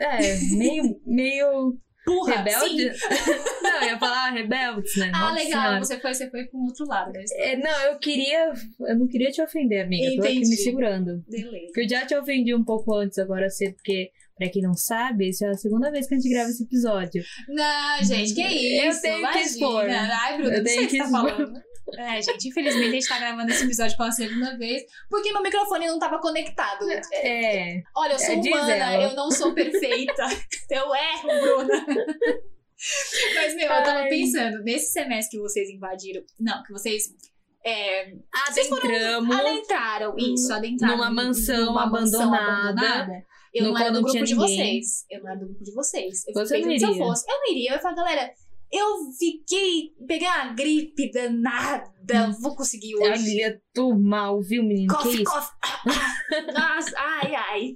[0.00, 2.94] É, meio, meio Burra, rebelde.
[2.94, 3.06] sim.
[3.62, 5.10] não, eu ia falar rebeldes, né?
[5.14, 5.62] Ah, Nossa legal.
[5.62, 5.78] Senhora.
[5.84, 7.44] Você foi, você foi com outro lado da história.
[7.52, 8.52] É, não, eu queria.
[8.80, 10.04] Eu não queria te ofender, amiga.
[10.06, 10.50] Eu tô aqui Entendi.
[10.50, 11.24] me segurando.
[11.28, 11.66] Beleza.
[11.66, 15.28] Porque eu já te ofendi um pouco antes, agora cedo, porque, pra quem não sabe,
[15.28, 17.22] essa é a segunda vez que a gente grava esse episódio.
[17.48, 19.02] Não, gente, que Eu isso?
[19.02, 19.44] tenho que Imagina.
[19.44, 19.84] expor.
[19.88, 21.30] Ai, Bruno, Eu sei tenho que você que tá expor.
[21.30, 21.67] falando.
[21.96, 25.86] É, gente, infelizmente a gente tá gravando esse episódio pela segunda vez porque meu microfone
[25.86, 26.86] não tava conectado.
[27.12, 27.82] É.
[27.96, 30.26] Olha, eu sou É, humana, eu não sou perfeita.
[30.70, 31.86] eu erro, Bruna.
[33.34, 34.08] Mas, meu, eu tava Ai.
[34.08, 36.22] pensando, nesse semestre que vocês invadiram.
[36.38, 37.08] Não, que vocês.
[37.64, 38.12] É,
[38.68, 39.36] foram Adentramos.
[39.36, 40.96] adentraram, isso, adentraram.
[40.96, 42.68] Numa mansão numa mansão abandonada.
[42.70, 43.26] abandonada.
[43.52, 44.56] Eu No não era do não grupo de ninguém.
[44.56, 45.04] vocês.
[45.10, 46.24] Eu não era do grupo de vocês.
[46.28, 47.04] Eu Você não se eu iria.
[47.04, 47.24] fosse.
[47.30, 47.70] Eu não iria.
[47.70, 48.30] Eu ia falar, galera,
[48.72, 49.92] eu fiquei.
[50.06, 51.88] Peguei uma gripe danada.
[52.40, 53.22] Vou conseguir hoje.
[53.22, 53.60] Lilia
[53.98, 54.92] mal, viu, menino?
[54.94, 55.52] Coffee, coffee.
[56.52, 57.74] Nossa, ai, ai.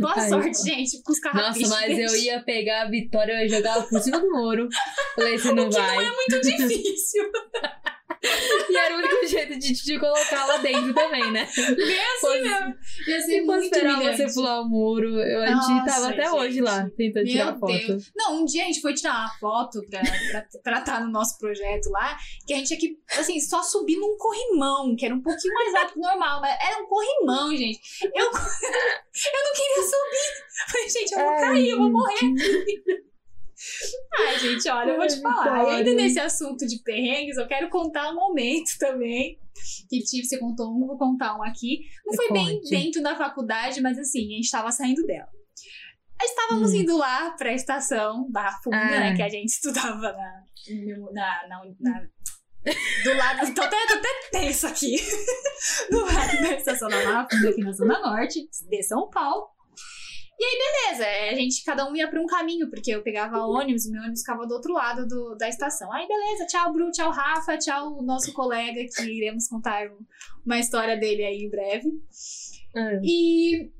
[0.00, 0.28] Boa Ai.
[0.28, 1.70] sorte, gente, com os Nossa, carrapichos.
[1.70, 4.68] mas eu ia pegar a Vitória, eu ia jogar por cima do muro.
[5.14, 5.96] Falei, você não Que vai.
[5.96, 7.22] não é muito difícil.
[8.24, 11.48] E era o único jeito de te colocar lá dentro também, né?
[11.56, 12.74] Bem assim mesmo.
[13.08, 14.16] Ia ser Se fosse esperar humilhante.
[14.16, 16.34] você pular o muro, eu, a gente Nossa, tava até gente.
[16.34, 17.86] hoje lá, tentando Meu tirar foto.
[17.86, 18.12] Deus.
[18.16, 21.36] Não, um dia a gente foi tirar uma foto pra, pra, pra estar no nosso
[21.38, 25.20] projeto lá, que a gente tinha que, assim, só subir num corrimão, que era um
[25.22, 27.80] pouquinho mais alto que o normal, mas era um corrimão, gente.
[28.02, 30.68] Eu, eu não queria subir.
[30.70, 33.02] Falei, gente, eu vou Ai, cair, eu vou morrer.
[34.14, 35.64] Ai, gente, olha, eu vou te falar.
[35.64, 39.38] E ainda nesse assunto de perrengues, eu quero contar um momento também.
[39.88, 41.80] Que tive, você contou um, vou contar um aqui.
[42.06, 45.28] Não foi bem dentro da faculdade, mas assim, a gente tava saindo dela.
[46.22, 46.76] Estávamos Hum.
[46.76, 49.00] indo lá pra estação da Funda, Ah.
[49.00, 49.16] né?
[49.16, 50.44] Que a gente estudava na.
[51.12, 52.08] na, na, na-
[53.04, 53.54] do lado.
[53.54, 54.94] Tô até, até tenso aqui.
[55.90, 59.48] Do lado da estação da Barra Funda, aqui na Zona Norte, de São Paulo.
[60.42, 63.38] E aí, beleza, é, a gente, cada um ia pra um caminho, porque eu pegava
[63.46, 65.92] ônibus, meu ônibus ficava do outro lado do, da estação.
[65.92, 70.04] Aí, beleza, tchau, Bru, tchau, Rafa, tchau, o nosso colega, que iremos contar um-
[70.44, 71.88] uma história dele aí em breve.
[72.74, 73.70] Ah, E.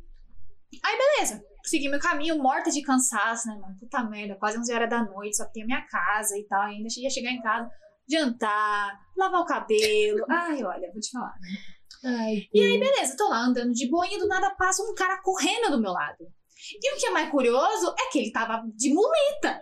[0.84, 1.44] Aí, beleza.
[1.64, 3.74] Segui meu caminho, morta de cansaço, né, mano?
[3.80, 6.62] Puta merda, quase 11 horas da noite, só que tem a minha casa e tal.
[6.62, 7.68] Ainda ia chegar em casa,
[8.08, 10.24] jantar, lavar o cabelo.
[10.30, 11.34] Ai, olha, vou te falar.
[12.04, 15.70] Ai, E aí, beleza, tô lá andando de boinha, do nada passa um cara correndo
[15.72, 16.24] do meu lado.
[16.82, 19.60] E o que é mais curioso é que ele tava de muleta.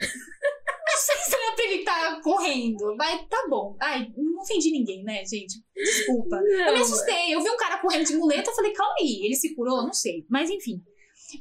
[0.00, 3.76] Não sei se era pra ele estar correndo, mas tá bom.
[3.80, 5.62] Ai, não ofendi ninguém, né, gente?
[5.74, 6.36] Desculpa.
[6.36, 7.34] Eu me Não, assustei.
[7.34, 9.82] Eu vi um cara correndo de muleta, eu falei, calma aí, ele se curou?
[9.82, 10.26] Não sei.
[10.28, 10.82] Mas enfim.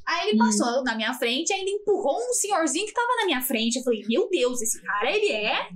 [0.07, 0.45] Aí ele Hum.
[0.45, 3.77] passou na minha frente ainda empurrou um senhorzinho que tava na minha frente.
[3.77, 5.67] Eu falei, meu Deus, esse cara, ele é.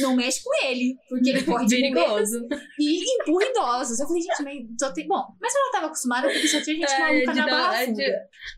[0.00, 0.96] Não mexe com ele.
[1.08, 2.46] Porque ele corre de perigoso.
[2.78, 3.98] e empurra idosos.
[4.00, 5.06] Eu falei, gente, mas só tem.
[5.08, 7.60] Bom, mas eu já tava acostumada porque só tinha gente Ai, maluca na não- a
[7.68, 8.02] barra gente-.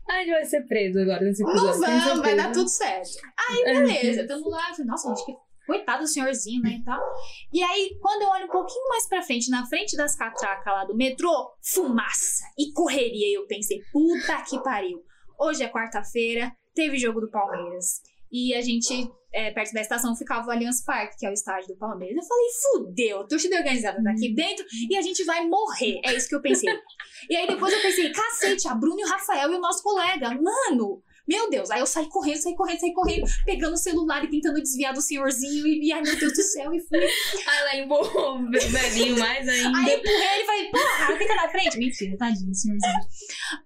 [0.09, 1.79] A gente vai ser preso agora nesse episódio.
[1.79, 3.17] Não vamos, vai dar tudo certo.
[3.49, 4.67] Aí, beleza, tamo lá.
[4.69, 5.31] eu falei, Nossa, gente, que
[5.65, 7.01] coitado do senhorzinho, né, e tal.
[7.51, 10.85] E aí, quando eu olho um pouquinho mais pra frente, na frente das catracas lá
[10.85, 13.27] do metrô, fumaça e correria.
[13.27, 15.03] E eu pensei, puta que pariu.
[15.39, 18.01] Hoje é quarta-feira, teve jogo do Palmeiras.
[18.31, 21.69] E a gente, é, perto da estação, ficava o Allianz Parque, que é o estádio
[21.69, 22.17] do Palmeiras.
[22.17, 26.01] Eu falei, fudeu, a torcida organizada tá aqui dentro e a gente vai morrer.
[26.03, 26.69] É isso que eu pensei.
[27.29, 30.29] E aí depois eu pensei, cacete, a Bruna e o Rafael e o nosso colega.
[30.31, 31.71] Mano, meu Deus.
[31.71, 35.01] Aí eu saí correndo, saí correndo, saí correndo, pegando o celular e tentando desviar do
[35.01, 35.65] senhorzinho.
[35.65, 36.99] E, ai, meu Deus do céu, e fui.
[36.99, 39.77] Aí ela empurrou o velhinho mais ainda.
[39.79, 41.77] Aí empurrei ele e falei, porra, fica na frente.
[41.77, 42.99] Mentira, tadinho, senhorzinho.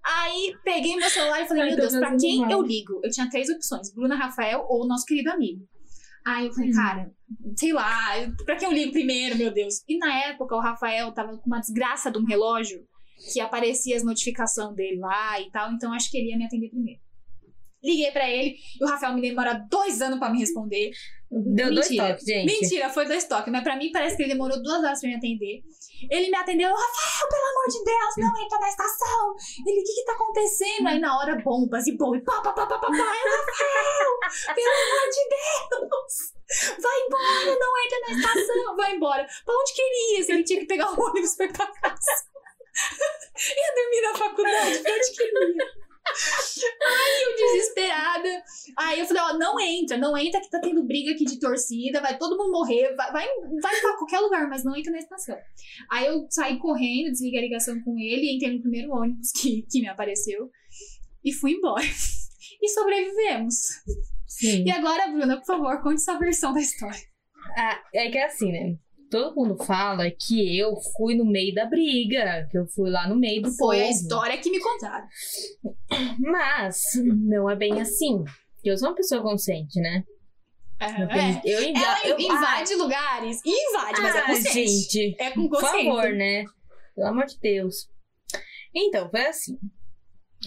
[0.04, 3.00] Aí peguei meu celular e falei, meu Deus, pra fazendo quem eu ligo?
[3.02, 5.62] Eu tinha três opções: Bruna, Rafael ou nosso querido amigo.
[6.26, 6.74] Aí eu falei, Hum.
[6.74, 7.12] cara,
[7.56, 8.12] sei lá,
[8.44, 9.82] pra quem eu ligo primeiro, meu Deus?
[9.88, 12.86] E na época o Rafael tava com uma desgraça de um relógio
[13.32, 16.68] que aparecia as notificações dele lá e tal, então acho que ele ia me atender
[16.70, 17.00] primeiro.
[17.82, 20.90] Liguei pra ele e o Rafael me demora dois anos pra me responder.
[21.30, 22.08] Deu dois Mentira.
[22.08, 22.46] toques, gente.
[22.46, 25.16] Mentira, foi dois toques, mas pra mim parece que ele demorou duas horas pra me
[25.16, 25.62] atender.
[26.10, 29.34] Ele me atendeu, Rafael, pelo amor de Deus, não entra na estação.
[29.66, 30.88] Ele, o que que tá acontecendo?
[30.88, 32.96] Aí na hora, bombas e bombas, e pá, pá, pá, pá, pá, pá.
[32.96, 36.34] Rafael, pelo amor de Deus,
[36.82, 39.26] vai embora, não entra na estação, vai embora.
[39.44, 40.24] Pra onde que ele ia?
[40.24, 42.30] Se ele tinha que pegar o ônibus pra ir pra casa.
[43.56, 45.22] ia dormir na faculdade, pra onde que
[46.06, 48.44] Aí eu desesperada.
[48.76, 52.00] Aí eu falei, ó, não entra, não entra que tá tendo briga aqui de torcida,
[52.00, 53.26] vai todo mundo morrer, vai, vai,
[53.62, 55.36] vai pra qualquer lugar, mas não entra na estação.
[55.90, 59.80] Aí eu saí correndo, desliguei a ligação com ele, entrei no primeiro ônibus que, que
[59.80, 60.50] me apareceu
[61.24, 61.84] e fui embora.
[62.62, 63.56] E sobrevivemos.
[64.26, 64.64] Sim.
[64.66, 67.00] E agora, Bruna, por favor, conte sua versão da história.
[67.56, 68.78] Ah, é que é assim, né?
[69.10, 73.16] Todo mundo fala que eu fui no meio da briga, que eu fui lá no
[73.16, 73.90] meio do Foi a povo.
[73.92, 75.06] história que me contaram.
[76.20, 76.80] Mas
[77.26, 78.22] não é bem assim.
[78.64, 80.04] Eu sou uma pessoa consciente, né?
[80.80, 84.92] Eu, tenho- eu inva- Ela eu- invade lugares, invade, mas é ah, consciente.
[84.92, 85.84] gente, É com por consciência.
[85.92, 86.44] favor, né?
[86.94, 87.88] Pelo amor de Deus.
[88.74, 89.58] Então, foi assim.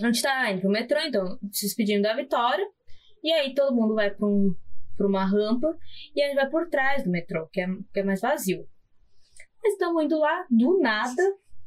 [0.01, 2.65] A gente tá indo pro metrô, então, se despedindo da Vitória.
[3.23, 4.55] E aí todo mundo vai pra, um,
[4.97, 5.77] pra uma rampa
[6.15, 8.67] e a gente vai por trás do metrô, que é, que é mais vazio.
[9.63, 11.23] Nós estamos indo lá, do nada,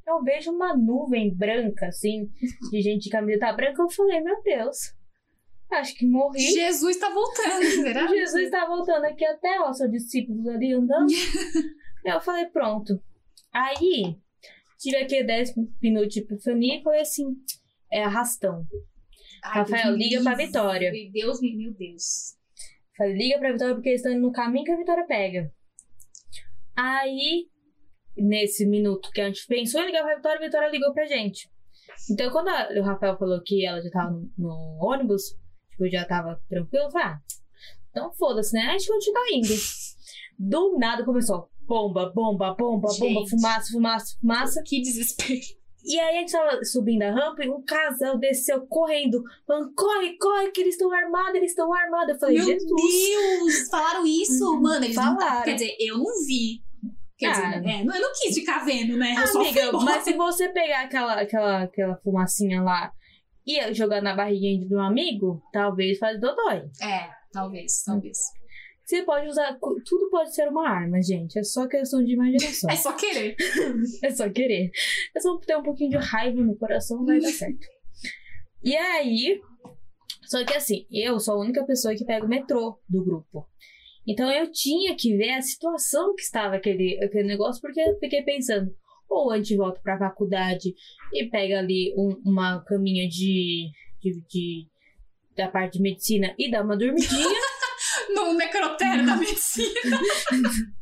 [0.06, 2.30] eu vejo uma nuvem branca, assim,
[2.70, 3.82] de gente de camiseta branca.
[3.82, 4.94] Eu falei, meu Deus,
[5.72, 6.40] acho que morri.
[6.40, 8.06] Jesus tá voltando, será?
[8.06, 11.06] Jesus está voltando aqui até, ó, seus discípulos ali andando.
[12.04, 13.02] Eu falei, pronto.
[13.52, 14.16] Aí,
[14.78, 17.34] tive aqui 10 minutos de epifania e falei assim,
[17.90, 18.64] é arrastão.
[19.42, 20.46] Ai, Rafael, Deus liga pra livre.
[20.46, 20.92] Vitória.
[21.12, 22.36] Deus, me- meu Deus.
[22.96, 25.52] Falei, liga pra Vitória porque eles estão indo no caminho que a Vitória pega.
[26.76, 27.46] Aí,
[28.16, 31.48] nesse minuto que a gente pensou em ligar pra Vitória, a Vitória ligou pra gente.
[32.10, 35.22] Então, quando a- o Rafael falou que ela já tava no, no ônibus,
[35.70, 37.20] tipo, já tava tranquilo, eu falei, ah,
[37.90, 38.62] então foda-se, né?
[38.62, 39.54] A gente continua indo.
[40.38, 43.30] Do nada começou bomba, bomba, bomba, bomba, Gente.
[43.30, 44.62] fumaça, fumaça, fumaça.
[44.64, 45.40] Que desespero.
[45.86, 50.18] E aí a gente tava subindo a rampa e um casal desceu correndo, falando, corre,
[50.18, 52.14] corre, que eles estão armados, eles estão armados.
[52.14, 52.68] Eu falei, Meu Jesus.
[52.68, 53.68] Deus!
[53.70, 54.60] Falaram isso?
[54.60, 55.42] Mano, eles não Falaram.
[55.44, 56.60] Quer dizer, eu não vi.
[57.16, 57.32] Quer Ah.
[57.32, 59.14] dizer, é, não- eu não quis ficar vendo, né?
[59.16, 62.92] Eu Amiga, mas se você pegar aquela, aquela, aquela fumacinha lá
[63.46, 66.64] e jogar na barriguinha de um amigo, talvez faz dodói.
[66.82, 68.18] É, talvez, talvez.
[68.86, 69.58] Você pode usar.
[69.84, 71.36] Tudo pode ser uma arma, gente.
[71.38, 72.70] É só questão de imaginação.
[72.72, 73.34] É só querer.
[74.04, 74.70] É só querer.
[75.14, 77.66] É só ter um pouquinho de raiva no coração, vai dar certo.
[78.62, 79.40] E aí.
[80.22, 83.46] Só que assim, eu sou a única pessoa que pega o metrô do grupo.
[84.06, 88.22] Então eu tinha que ver a situação que estava aquele, aquele negócio, porque eu fiquei
[88.22, 88.72] pensando,
[89.08, 90.72] ou a gente volta pra faculdade
[91.12, 93.68] e pega ali um- uma caminha de,
[94.00, 94.66] de, de-
[95.36, 97.40] da parte de medicina e dá uma dormidinha.
[98.14, 100.00] No necrotério da medicina.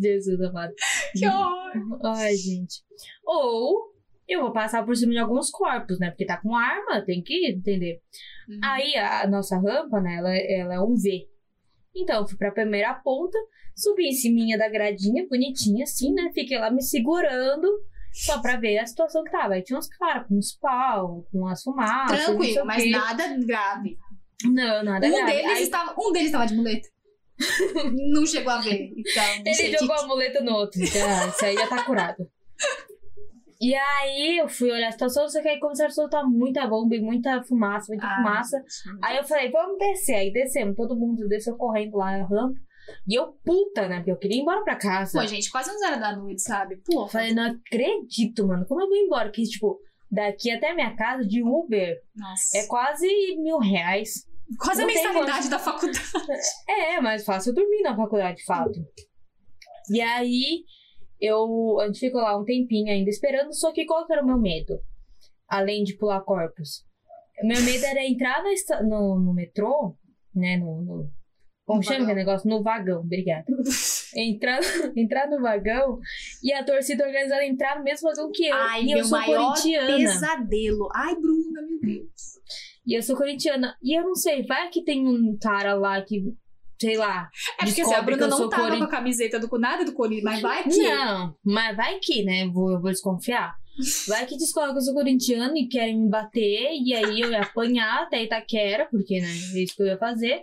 [0.00, 0.72] Jesus amado.
[1.12, 2.00] Que horror.
[2.04, 2.82] Ai, gente.
[3.24, 3.92] Ou
[4.28, 6.10] eu vou passar por cima de alguns corpos, né?
[6.10, 8.00] Porque tá com arma, tem que entender.
[8.48, 8.60] Uhum.
[8.62, 10.16] Aí a nossa rampa, né?
[10.16, 11.26] Ela, ela é um V.
[11.96, 13.38] Então, eu fui pra primeira ponta,
[13.74, 16.30] subi em cima da gradinha, bonitinha assim, né?
[16.32, 17.66] Fiquei lá me segurando,
[18.12, 19.54] só pra ver a situação que tava.
[19.54, 22.24] Aí tinha uns caras com uns pau, com as fumaças.
[22.24, 23.96] Tranquilo, mas nada grave.
[24.44, 25.32] Não, nada Um grave.
[25.32, 26.88] deles, Aí estava, um deles estava de muleta.
[28.12, 28.92] não chegou a ver.
[28.96, 29.66] Então, não sei.
[29.66, 30.80] Ele jogou a muleta no outro.
[30.82, 32.28] Então, ah, isso aí já tá curado.
[33.60, 36.94] E aí eu fui olhar a situação, só que aí começaram a soltar muita bomba
[36.94, 38.62] e muita fumaça, muita Ah, fumaça.
[39.02, 40.14] Aí eu falei, vamos descer.
[40.14, 42.54] Aí descemos, todo mundo desceu correndo lá na rampa.
[43.08, 43.96] E eu puta, né?
[43.96, 45.18] Porque eu queria ir embora pra casa.
[45.20, 46.76] Pô, gente, quase 11 horas da noite, sabe?
[46.86, 48.64] Pô, Eu falei, não acredito, mano.
[48.64, 49.28] Como eu vou embora?
[49.32, 52.58] Que, tipo, daqui até minha casa de Uber nossa.
[52.58, 53.08] é quase
[53.42, 54.24] mil reais.
[54.58, 55.98] Quase a não tem mensalidade da faculdade.
[56.68, 58.80] É, mais fácil eu dormir na faculdade, de fato.
[59.90, 60.64] E aí,
[61.20, 64.26] eu, a gente ficou lá um tempinho ainda esperando, só que qual que era o
[64.26, 64.78] meu medo?
[65.48, 66.84] Além de pular corpos.
[67.42, 69.96] Meu medo era entrar na no, no metrô,
[70.34, 70.82] né, no...
[70.82, 71.18] no
[71.64, 72.10] como No chama vagão.
[72.12, 72.48] aquele negócio?
[72.48, 73.44] No vagão, obrigada.
[74.16, 74.58] Entrar,
[74.96, 75.98] entrar no vagão
[76.42, 78.56] e a torcida organizada entrar no mesmo vagão que eu.
[78.56, 79.96] Ai, e eu meu sou maior corintiana.
[79.98, 80.88] pesadelo.
[80.94, 82.37] Ai, Bruna, meu Deus.
[82.88, 83.76] E eu sou corintiana.
[83.82, 86.22] E eu não sei, vai que tem um cara lá que,
[86.80, 87.28] sei lá,
[87.60, 90.24] É porque assim, a Bruna não tava corin- com a camiseta do nada do Corinthians,
[90.24, 90.82] mas vai que.
[90.88, 92.46] Não, mas vai que, né?
[92.48, 93.54] Vou, eu vou desconfiar.
[94.08, 97.42] Vai que descobre que eu sou corintiano e querem me bater, e aí eu ia
[97.42, 100.42] apanhar até Itaquera, porque, né, é isso que eu ia fazer.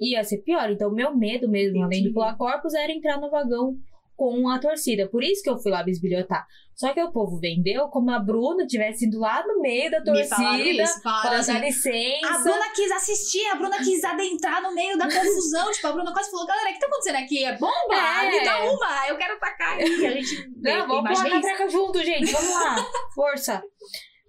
[0.00, 0.70] E ia ser pior.
[0.70, 3.76] Então, meu medo mesmo, além de pular corpos, era entrar no vagão
[4.22, 5.08] com a torcida.
[5.08, 6.46] Por isso que eu fui lá bisbilhotar.
[6.76, 10.04] Só que o povo vendeu como a Bruna tivesse ido lá no meio da Me
[10.04, 10.58] torcida.
[10.82, 12.28] isso, falaram Para assim, dar licença.
[12.28, 15.72] A Bruna quis assistir, a Bruna quis adentrar no meio da confusão.
[15.72, 17.44] tipo, a Bruna quase falou: galera, o que tá acontecendo aqui?
[17.44, 17.94] É bomba?
[17.94, 18.30] É.
[18.30, 19.84] Me dá uma, eu quero tacar aí.
[19.98, 20.50] Que a gente.
[20.56, 21.40] Não, vamos pôr a isso.
[21.40, 22.30] catraca junto, gente.
[22.30, 22.76] Vamos lá.
[23.16, 23.62] Força.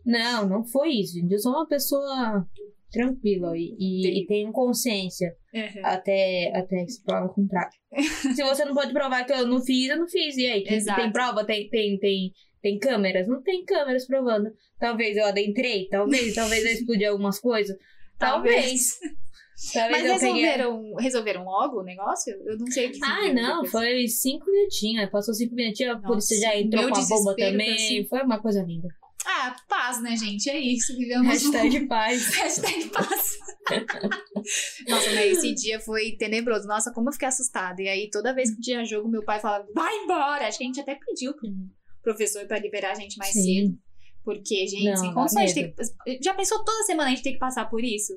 [0.04, 1.32] Não, não foi isso, gente.
[1.32, 2.46] Eu sou uma pessoa
[2.94, 5.82] tranquila e, e, e tenho consciência Uhum.
[5.84, 7.74] até, até se prova o contrário.
[8.36, 10.38] se você não pode provar que eu não fiz, eu não fiz.
[10.38, 10.64] E aí?
[10.64, 11.46] Tem, tem prova?
[11.46, 13.28] Tem, tem, tem, tem câmeras?
[13.28, 14.50] Não tem câmeras provando.
[14.80, 17.76] Talvez eu adentrei, talvez, talvez eu explodi algumas coisas.
[18.18, 18.98] Talvez.
[19.74, 20.44] Talvez Mas eu peguei.
[20.46, 22.34] resolveram, resolveram logo o negócio?
[22.46, 23.72] Eu não sei o que Ah, não, depois.
[23.72, 25.10] foi cinco minutinhos.
[25.12, 27.74] Passou cinco minutinhos, a polícia já entrou com a bomba também.
[27.76, 28.04] assim.
[28.06, 28.88] Foi uma coisa linda.
[29.26, 30.50] Ah, paz, né, gente?
[30.50, 30.96] É isso.
[30.98, 32.28] Vivemos Hashtag paz.
[32.28, 32.32] um...
[32.42, 33.38] Hashtag paz.
[34.88, 36.68] Nossa, mas esse dia foi tenebroso.
[36.68, 37.82] Nossa, como eu fiquei assustada.
[37.82, 40.48] E aí, toda vez que tinha jogo, meu pai falava, vai embora.
[40.48, 41.50] Acho que a gente até pediu pro
[42.02, 43.44] professor pra liberar a gente mais cedo.
[43.44, 43.78] Sim.
[44.24, 45.76] Porque, gente, Não, sem dá condições de medo.
[45.76, 46.24] ter que...
[46.24, 48.14] Já pensou toda semana a gente ter que passar por isso?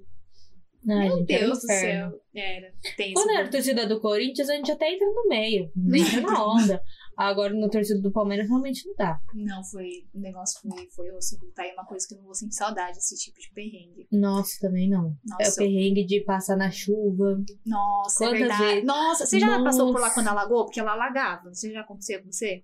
[0.85, 2.13] Meu gente, um Deus do céu.
[2.33, 2.73] Era.
[3.13, 5.71] Quando era torcida do Corinthians, a gente até entra no meio.
[5.95, 6.81] Entra na onda.
[7.17, 9.19] Agora, no torcida do Palmeiras, realmente não dá.
[9.35, 9.89] Não, foi.
[10.15, 11.39] O negócio foi, foi osso.
[11.55, 14.07] Tá aí uma coisa que eu não vou sentir saudade, esse tipo de perrengue.
[14.13, 15.17] Nossa, também não.
[15.31, 17.43] É o Nossa, perrengue de passar na chuva.
[17.65, 18.65] nossa, é Quantas verdade.
[18.65, 18.85] vezes?
[18.85, 20.15] Nossa, você já passou por lá Nossa.
[20.15, 20.65] quando alagou?
[20.67, 21.49] Porque ela alagava.
[21.55, 22.63] Você já aconteceu com você?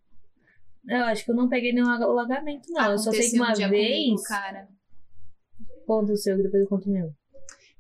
[0.87, 2.91] Eu acho que eu não peguei nenhum alagamento, não.
[2.93, 4.05] eu só sei que Aconteceu um uma dia vez.
[4.05, 4.69] comigo, cara.
[5.87, 7.15] Conta o seu, depois eu conto o meu.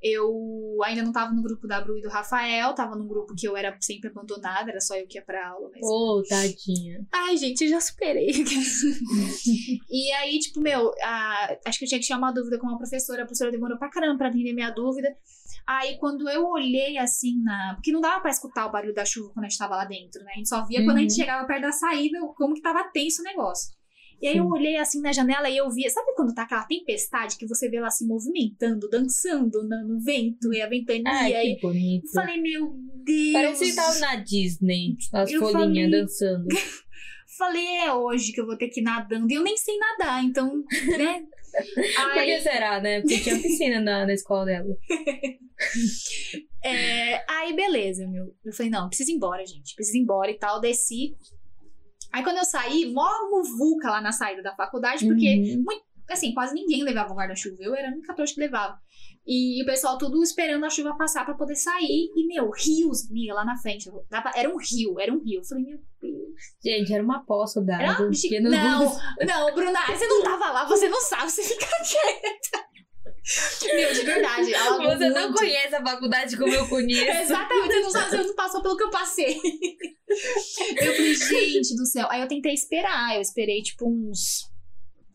[0.02, 3.46] Eu ainda não tava no grupo da Bru e do Rafael, tava num grupo que
[3.46, 5.86] eu era sempre abandonada, era só eu que ia pra aula mesmo.
[5.86, 7.06] Ô, tadinha.
[7.12, 8.30] Ai, gente, eu já superei.
[9.90, 12.78] e aí, tipo, meu, a- acho que eu tinha que tirar uma dúvida com uma
[12.78, 13.22] professora.
[13.22, 15.08] A professora demorou pra caramba pra atender minha dúvida.
[15.66, 17.74] Aí, quando eu olhei assim na.
[17.74, 20.22] Porque não dava pra escutar o barulho da chuva quando a gente tava lá dentro,
[20.24, 20.32] né?
[20.34, 21.16] A gente só via quando a gente Uhum.
[21.16, 23.72] chegava perto da saída como que tava tenso o negócio.
[24.22, 24.52] E aí eu Sim.
[24.52, 25.90] olhei assim na janela e eu via.
[25.90, 30.54] Sabe quando tá aquela tempestade que você vê ela se movimentando, dançando no, no vento
[30.54, 31.02] e a ventania?
[31.10, 32.04] Ai, e aí que bonito.
[32.06, 32.72] eu falei, meu
[33.04, 33.32] Deus.
[33.32, 34.96] Parece que tava na Disney.
[35.12, 36.46] As Eu folhinhas falei- dançando.
[37.38, 39.26] Falei, é hoje que eu vou ter que ir nadando.
[39.32, 40.52] E eu nem sei nadar, então,
[40.98, 41.22] né?
[41.96, 43.00] Por que Aí, será, né?
[43.00, 44.76] Porque tinha piscina na, na escola dela.
[46.62, 48.34] é, aí, beleza, meu.
[48.44, 49.74] Eu falei, não, preciso ir embora, gente.
[49.74, 50.60] Preciso ir embora e tal.
[50.60, 51.16] Desci.
[52.12, 55.64] Aí, quando eu saí, mó muvuca lá na saída da faculdade, porque, Uhum.
[56.10, 57.56] assim, quase ninguém levava o guarda-chuva.
[57.60, 58.78] Eu era a única trouxa que levava.
[59.26, 62.10] E o pessoal tudo esperando a chuva passar pra poder sair.
[62.14, 63.88] E, meu, rios, amiga, lá na frente.
[64.10, 65.40] Dava- Era um rio, era um rio.
[65.40, 66.32] Eu falei, meu Deus.
[66.62, 68.06] Gente, era uma poça Era d'água.
[68.06, 72.66] uma Não, não, Bruna, você não tava lá, você não sabe, você fica quieta.
[73.74, 77.10] Meu, de verdade, Você não conhece a faculdade como eu conheço.
[77.22, 79.40] Exatamente, você não sabe, você não passou pelo que eu passei.
[80.12, 82.06] Eu falei, gente do céu.
[82.10, 84.42] Aí eu tentei esperar, eu esperei tipo uns.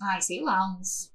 [0.01, 1.13] Ai, sei lá, uns.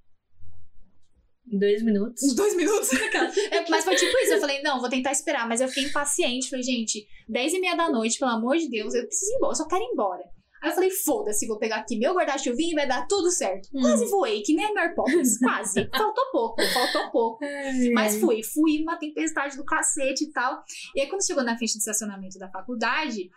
[1.44, 2.22] Dois minutos.
[2.22, 2.90] Uns dois minutos.
[3.50, 4.34] É, mas foi tipo isso.
[4.34, 5.48] Eu falei, não, vou tentar esperar.
[5.48, 6.48] Mas eu fiquei impaciente.
[6.48, 9.52] Falei, gente, dez e meia da noite, pelo amor de Deus, eu preciso ir embora,
[9.52, 10.22] eu só quero ir embora.
[10.62, 13.68] Aí eu falei, foda-se, vou pegar aqui meu guarda-chuvinho e vai dar tudo certo.
[13.74, 13.80] Hum.
[13.80, 15.88] Quase voei, que nem a Mary Poppins, quase.
[15.90, 17.44] Faltou pouco, faltou pouco.
[17.92, 20.62] Mas fui, fui uma tempestade do cacete e tal.
[20.94, 23.28] E aí, quando chegou na frente do estacionamento da faculdade,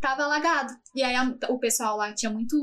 [0.00, 0.72] tava alagado.
[0.94, 2.56] E aí, a- o pessoal lá tinha muito.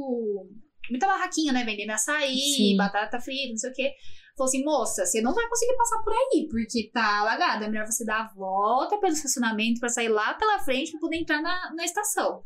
[0.89, 1.63] Muita barraquinha, né?
[1.65, 2.77] Vendendo açaí, Sim.
[2.77, 3.91] batata frita, não sei o quê.
[4.37, 7.63] Falou assim, moça, você não vai conseguir passar por aí, porque tá alagado.
[7.65, 11.17] É melhor você dar a volta pelo estacionamento pra sair lá pela frente pra poder
[11.17, 12.43] entrar na, na estação.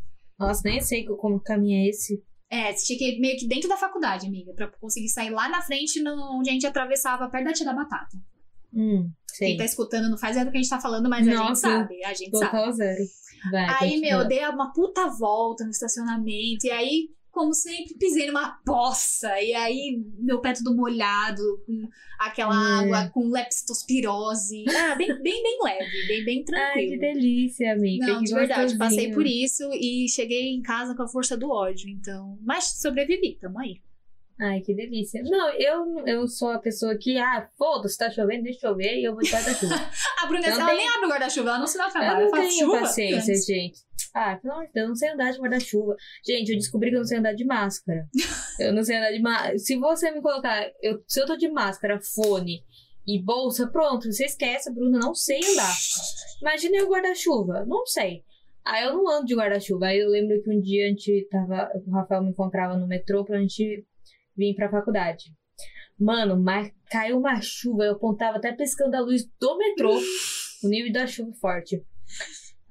[0.47, 2.23] Nossa, nem sei como caminho é esse.
[2.49, 5.47] É, você tinha que ir meio que dentro da faculdade, amiga, pra conseguir sair lá
[5.47, 8.17] na frente, no- onde a gente atravessava perto da Tia da Batata.
[8.73, 9.49] Hum, sei.
[9.49, 11.39] Quem tá escutando não faz ideia do que a gente tá falando, mas a gente
[11.39, 12.04] Nossa, sabe.
[12.04, 12.51] A gente sabe.
[12.51, 13.04] Total zero.
[13.51, 14.17] Vai, Aí, continua.
[14.19, 16.65] meu, dei uma puta volta no estacionamento.
[16.65, 19.41] E aí, como sempre, pisei numa poça.
[19.41, 21.88] E aí, meu pé todo molhado, com
[22.20, 22.80] aquela É.
[22.84, 24.65] água, com leptospirose.
[24.70, 26.91] Ah, bem, bem, bem leve, bem, bem Ai, tranquilo.
[26.91, 28.06] que delícia, amiga.
[28.08, 29.13] Não, que de verdade, passei gostosinho.
[29.15, 32.38] por isso e cheguei em casa com a força do ódio, então.
[32.41, 33.82] Mas sobrevivi, tamo aí.
[34.39, 35.22] Ai, que delícia.
[35.24, 39.13] Não, eu, eu sou a pessoa que, ah, foda-se, tá chovendo, deixa chover e eu
[39.13, 39.76] vou tirar da chuva.
[40.24, 42.24] A Bruna, Eu ela tenho- nem abre o guarda-chuva, ela não se dá eu trabalho.
[42.24, 43.46] não faz tenho chuva paciência, antes.
[43.46, 43.80] gente.
[44.15, 45.96] Ah, pelo amor de Deus, eu não sei andar de guarda-chuva.
[46.26, 48.08] Gente, eu descobri que eu não sei andar de máscara.
[48.60, 49.58] Eu não sei andar de máscara.
[49.58, 52.62] Se você me colocar, eu, se eu tô de máscara, fone
[53.08, 55.73] e bolsa, pronto, você esquece, Bruna, não sei andar.
[56.42, 58.23] Imagina eu guarda-chuva, não sei.
[58.63, 59.88] Aí eu não ando de guarda-chuva.
[59.88, 61.71] Aí eu lembro que um dia a gente tava.
[61.88, 63.84] O Rafael me encontrava no metrô pra gente
[64.50, 65.25] vir pra faculdade.
[66.00, 69.96] Mano, mas caiu uma chuva, eu apontava até piscando a luz do metrô.
[70.63, 71.83] o nível da chuva forte.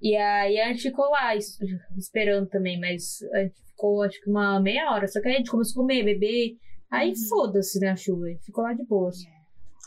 [0.02, 1.58] E aí a gente ficou lá es-
[1.98, 5.06] esperando também, mas a gente ficou acho que uma meia hora.
[5.08, 6.56] Só que aí a gente começou a comer, beber.
[6.90, 7.28] Aí Uhum.
[7.28, 9.16] foda-se na chuva, a gente ficou lá de boas.
[9.26, 9.39] Ai.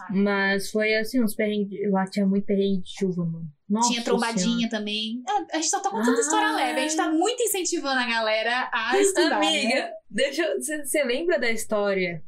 [0.10, 1.80] Mas foi assim, uns perrengues.
[1.92, 3.48] Lá tinha muito perrengue de chuva, mano.
[3.70, 5.22] Nossa Tinha trombadinha também.
[5.28, 6.20] Ah, A gente só tá contando Ah.
[6.22, 6.80] história leve.
[6.80, 9.38] A gente tá muito incentivando a galera a estudar.
[9.38, 9.92] Amiga, né?
[10.10, 12.24] deixa Você lembra da história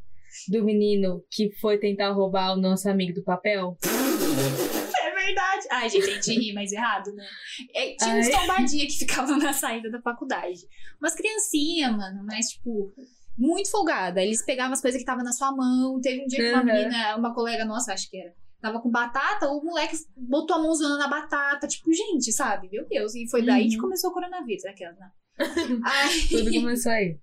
[0.50, 3.78] do menino que foi tentar roubar o nosso amigo do papel?
[5.02, 5.68] É verdade.
[5.72, 7.26] Ai, gente, a gente ri, mas errado, né?
[7.74, 8.32] É, tinha uns Ai.
[8.32, 10.60] trombadinha que ficavam na saída da faculdade.
[11.02, 12.94] Umas criancinhas, mano, mas, tipo,
[13.38, 14.22] muito folgada.
[14.22, 16.00] Eles pegavam as coisas que estavam na sua mão.
[16.02, 16.66] Teve um dia que uma Uhum.
[16.66, 20.98] menina, uma colega nossa, acho que era, tava com batata, o moleque botou a mãozona
[20.98, 21.68] na batata.
[21.68, 22.70] Tipo, gente, sabe?
[22.72, 23.14] Meu Deus.
[23.16, 23.82] E foi daí que Uhum.
[23.82, 25.10] começou o coronavírus, aquela, né?
[25.38, 27.18] Aí, Tudo começou aí.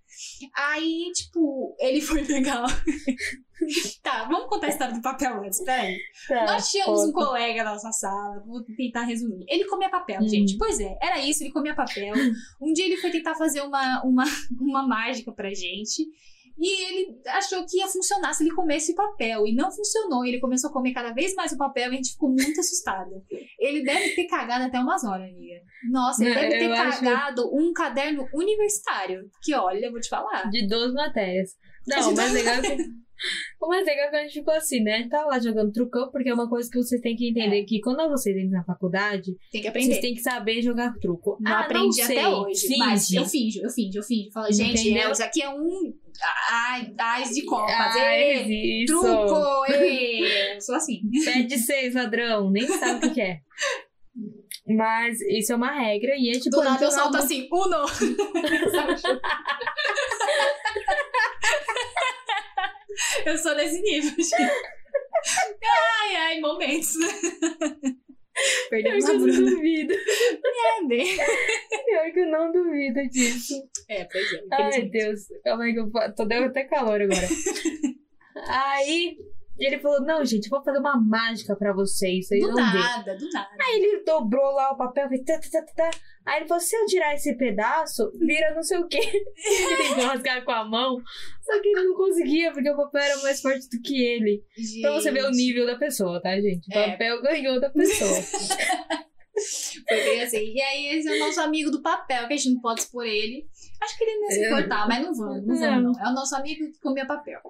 [0.55, 2.65] aí, tipo, ele foi pegar.
[4.03, 5.97] tá, vamos contar a história do papel antes, peraí.
[6.29, 9.45] Tá, Nós tínhamos um colega na nossa sala, vou tentar resumir.
[9.49, 10.29] Ele comia papel, Hum.
[10.29, 10.57] gente.
[10.59, 12.13] Pois é, era isso, ele comia papel.
[12.61, 14.25] Um dia ele foi tentar fazer uma, uma,
[14.61, 16.07] uma mágica pra gente.
[16.59, 19.46] E ele achou que ia funcionar se ele comesse papel.
[19.46, 20.24] E não funcionou.
[20.24, 23.11] Ele começou a comer cada vez mais o papel e a gente ficou muito assustada.
[23.59, 25.61] Ele deve ter cagado até umas horas, amiga.
[25.90, 29.28] Nossa, ele Não, deve ter eu acho- cagado um caderno universitário.
[29.42, 30.48] Que olha, eu vou te falar.
[30.50, 31.50] De 12 matérias.
[31.86, 32.76] Não, 12 legal que.
[33.93, 35.07] Legal é que a gente ficou assim, né?
[35.09, 38.09] Tava lá jogando trucão, porque é uma coisa que vocês têm que entender: que quando
[38.09, 40.01] vocês entram na faculdade, Tem que vocês aprender.
[40.01, 41.37] têm que saber jogar truco.
[41.41, 42.61] Não ah, aprendi não até hoje.
[42.61, 42.79] Finge.
[42.79, 44.31] Mas eu finjo, eu finjo, eu finjo.
[44.33, 45.09] Falo, gente, Entendeu?
[45.09, 45.95] é, isso aqui é um.
[46.51, 47.75] Ai, ais de copas.
[47.75, 49.01] Ah, ê, isso.
[49.01, 50.55] truco, ê.
[50.55, 51.01] Eu sou assim.
[51.25, 52.51] Pede seis, ladrão.
[52.51, 53.41] Nem sabe o que, é.
[54.66, 56.51] Mas isso é uma regra e é tipo.
[56.51, 57.83] Do nada eu solto assim, uno.
[63.26, 64.53] eu sou desse nível, gente.
[65.64, 66.94] Ai, ai, momentos.
[68.70, 69.50] Perdemos que a eu não Bruna.
[69.50, 69.94] duvido.
[69.94, 71.84] É?
[71.84, 73.55] Pior que eu não duvido disso.
[73.88, 74.42] É, pois é.
[74.53, 74.82] Ai.
[74.82, 75.20] Deus.
[75.44, 77.28] Calma aí que eu tô dando até calor agora.
[78.48, 79.16] aí
[79.59, 82.26] ele falou: Não, gente, eu vou fazer uma mágica pra vocês.
[82.26, 83.50] Vocês Do nada, do nada.
[83.61, 85.98] Aí ele dobrou lá o papel, fez tá, tá, tá, tá, tá.
[86.27, 88.99] Aí ele falou: se eu tirar esse pedaço, vira não sei o quê.
[89.01, 90.99] ele tentou rasgar com a mão.
[91.43, 94.43] Só que ele não conseguia, porque o papel era mais forte do que ele.
[94.81, 96.68] Pra você ver o Gente, nível da pessoa, tá, gente?
[96.75, 96.91] O É.
[96.93, 98.11] papel ganhou da pessoa.
[99.89, 100.53] Foi bem assim.
[100.55, 103.05] E aí, esse é o nosso amigo do papel, que a gente não pode expor
[103.07, 103.47] ele.
[103.83, 104.47] Acho que ele não ia se É.
[104.49, 105.61] importar, mas não vamos, não Não.
[105.83, 106.07] vamos, não.
[106.07, 107.41] É o nosso amigo que comia papel.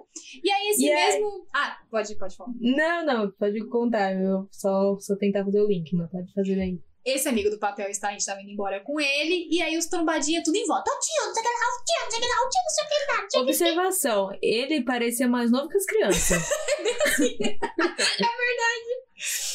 [0.43, 1.45] E aí, esse E aí- mesmo.
[1.53, 2.51] Ah, pode, pode falar.
[2.59, 4.13] não, não, pode contar.
[4.15, 6.79] Eu só, só tentar fazer o link, mas pode fazer aí.
[7.05, 9.47] Esse amigo do papel está, a gente tava indo embora com ele.
[9.51, 10.89] E aí, os trombadinhas tudo em volta.
[10.89, 12.61] Tio, não sei o que lá, o tio, não sei o que lá, o tio,
[12.63, 13.41] não sei o que lá, o tio.
[13.41, 16.49] Observação, ele parecia mais novo que as crianças.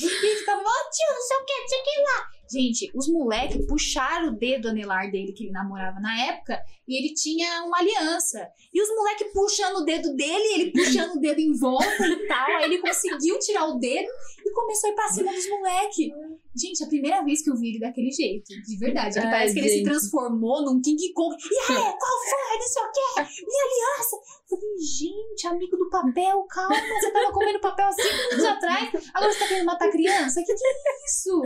[0.00, 2.37] E ele ficava, ó, tio, não sei o que, não sei o que lá.
[2.50, 7.14] Gente, os moleques puxaram o dedo anelar dele, que ele namorava na época, e ele
[7.14, 8.48] tinha uma aliança.
[8.72, 12.46] E os moleques puxando o dedo dele, ele puxando o dedo em volta e tal.
[12.56, 14.08] Aí ele conseguiu tirar o dedo
[14.44, 16.08] e começou a ir pra cima dos moleques.
[16.56, 19.14] Gente, a primeira vez que eu vi ele daquele jeito, de verdade.
[19.14, 19.84] Que Ai, parece que ele se gente.
[19.84, 21.36] transformou num King Kong.
[21.36, 22.58] E aí, qual foi?
[22.58, 23.44] Não sei o quê.
[23.46, 24.16] Minha aliança.
[24.48, 26.74] Falei, gente, amigo do papel, calma.
[26.74, 29.10] Você tava comendo papel há cinco minutos atrás.
[29.12, 30.42] Agora você tá querendo matar criança?
[30.42, 31.42] Que que é isso?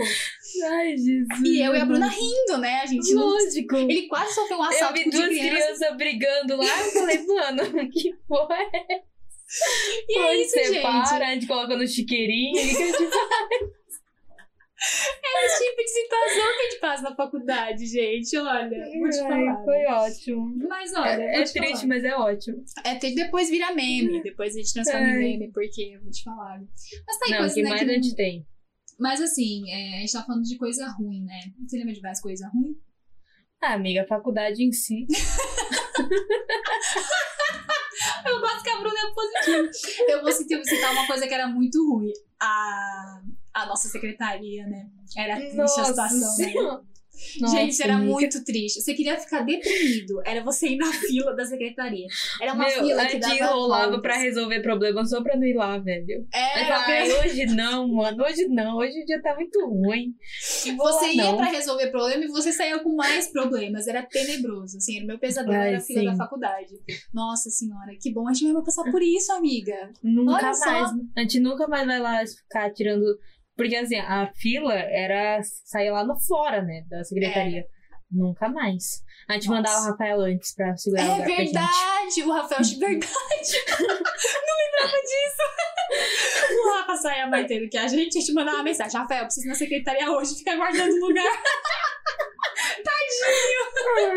[0.65, 1.41] Ai, Jesus.
[1.45, 2.81] E eu e a Bruna rindo, né?
[2.83, 3.29] A gente não.
[3.31, 3.77] Lógico.
[3.77, 5.51] Ele quase sofreu um Eu assalto vi de duas criança.
[5.51, 9.03] crianças brigando lá eu falei, mano, que porra é?
[10.09, 10.75] E é Onde isso, gente.
[10.75, 12.53] separa, a gente coloca no chiqueirinho.
[12.53, 13.73] o que que a gente faz?
[15.25, 18.37] É esse tipo de situação que a gente passa na faculdade, gente.
[18.37, 19.65] Olha, vou te falar.
[19.65, 20.57] Foi ótimo.
[20.69, 21.87] Mas olha, É, é te triste, falar.
[21.87, 22.65] mas é ótimo.
[22.85, 24.21] É, tem- depois vira meme.
[24.25, 25.19] Depois a gente transforma em Ai.
[25.21, 26.59] meme, porque eu vou te falar.
[27.07, 28.47] Mas tá aí Não, coisas, que né, mais que a não- gente tem?
[28.99, 31.41] Mas assim, é, a gente tá falando de coisa ruim, né?
[31.67, 32.77] Você lembra de mais coisa ruim?
[33.63, 35.07] Ah, amiga, a faculdade em si.
[38.27, 39.71] Eu gosto que a Bruna é positiva.
[40.09, 42.13] Eu vou citar, citar uma coisa que era muito ruim.
[42.41, 43.21] A,
[43.55, 44.89] a nossa secretaria, né?
[45.17, 46.81] Era triste a situação, né?
[47.23, 47.57] Senhora.
[47.59, 48.11] Gente, era amiga.
[48.13, 48.81] muito triste.
[48.81, 50.21] Você queria ficar deprimido.
[50.27, 52.07] Era você ir na fila da secretaria.
[52.41, 54.03] Era uma Meu, fila que dava enrolava voltas.
[54.03, 56.27] pra resolver problemas só pra não ir lá, velho.
[56.35, 60.15] É, falei, hoje não, mano, hoje não, hoje o dia tá muito ruim.
[60.77, 61.37] Vou Você lá, ia não.
[61.37, 63.87] pra resolver problema e você saía com mais problemas.
[63.87, 64.97] Era tenebroso, assim.
[64.99, 66.07] Era meu pesadelo Ai, era a fila sim.
[66.07, 66.81] da faculdade.
[67.13, 68.29] Nossa senhora, que bom.
[68.29, 69.91] A gente vai passar por isso, amiga.
[70.03, 70.91] Nunca mais.
[71.17, 73.05] A gente nunca mais vai lá ficar tirando.
[73.63, 76.83] Porque assim, a fila era sair lá no fora, né?
[76.89, 77.65] Da secretaria.
[78.11, 79.03] Nunca mais.
[79.29, 79.63] A gente Nossa.
[79.63, 81.53] mandava o Rafael antes pra segurar o É lugar pra gente.
[81.53, 82.23] verdade!
[82.25, 83.13] O Rafael, de verdade!
[84.47, 86.63] Não lembrava disso!
[86.65, 88.99] O Rafa saía mais cedo que a gente, a gente mandava uma mensagem.
[88.99, 91.25] Rafael, preciso ir na secretaria hoje, fica guardando o lugar.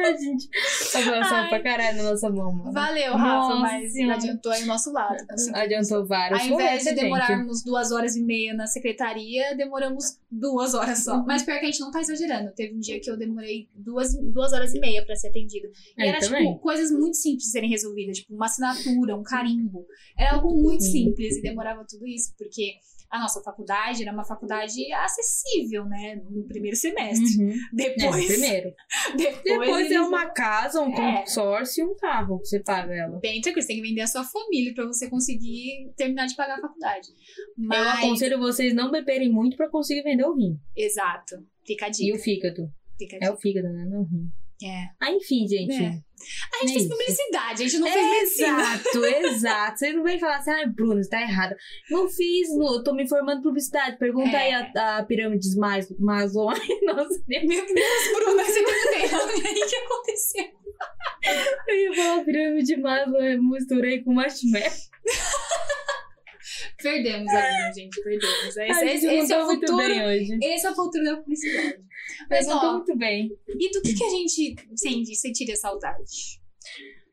[0.03, 0.49] Ai, gente.
[0.95, 2.71] Avançou pra caralho na nossa mão, mano.
[2.71, 4.15] Valeu, Rafa, Nossa mas Senhora.
[4.15, 5.15] adiantou aí o nosso lado.
[5.29, 6.39] Assim, Adiantou vários.
[6.41, 7.01] Ao invés de gente.
[7.01, 11.23] demorarmos duas horas e meia na secretaria, demoramos duas horas só.
[11.25, 12.51] Mas pior que a gente não tá exagerando.
[12.53, 15.67] Teve um dia que eu demorei duas, duas horas e meia pra ser atendido.
[15.97, 16.45] E É, era, também.
[16.47, 18.17] tipo, coisas muito simples de serem resolvidas.
[18.19, 19.85] Tipo, uma assinatura, um carimbo.
[20.17, 20.91] Era algo muito Sim.
[21.05, 22.33] simples e demorava tudo isso.
[22.37, 22.73] Porque
[23.09, 26.21] a nossa faculdade era uma faculdade acessível, né?
[26.29, 27.43] No primeiro semestre.
[27.43, 27.53] Uhum.
[27.79, 28.73] É, Depois, primeiro.
[29.15, 31.19] depois, Depois é uma casa, um É.
[31.21, 33.19] consórcio e um carro que você paga ela.
[33.19, 36.57] Bem tranquilo, você tem que vender a sua família pra você conseguir terminar de pagar
[36.57, 37.07] a faculdade.
[37.09, 40.59] Eu Mas, aconselho vocês não beberem muito pra conseguir vender o rim.
[40.75, 41.35] exato.
[41.65, 42.15] Fica a E dica.
[42.17, 42.71] o fígado.
[42.97, 43.33] Fica a É dica.
[43.33, 43.85] o fígado, né?
[43.85, 44.29] Não o rim.
[44.63, 44.85] É.
[45.01, 45.73] Ah, enfim, gente.
[45.73, 45.87] É.
[46.53, 46.89] A gente É fez isso.
[46.89, 48.61] publicidade, a gente não fez medicina.
[48.61, 49.77] Exato, exato.
[49.79, 51.55] Vocês não vêm falar assim, ai, Bruno, você tá errada.
[51.91, 53.97] Não fiz, não, eu tô me formando em publicidade.
[53.99, 54.35] Pergunta É.
[54.35, 56.49] aí a, a pirâmide de Mas- Maslow.
[56.49, 57.67] Ai, nossa, Meu Deus,
[58.15, 60.45] Bruna, você tem um E aí, o que aconteceu?
[61.67, 64.67] eu ia falar pirâmide de Maslow, eu misturei com marshmallow.
[66.81, 68.57] Perdemos a gente, perdemos.
[68.57, 69.77] Esse, esse, gente, esse não é o futuro.
[69.77, 70.37] bem hoje.
[70.41, 71.77] Esse é o futuro da publicidade.
[72.29, 73.29] Mas, Mas não ó, muito bem.
[73.47, 76.39] e do que, que a gente sente, sentiria saudade?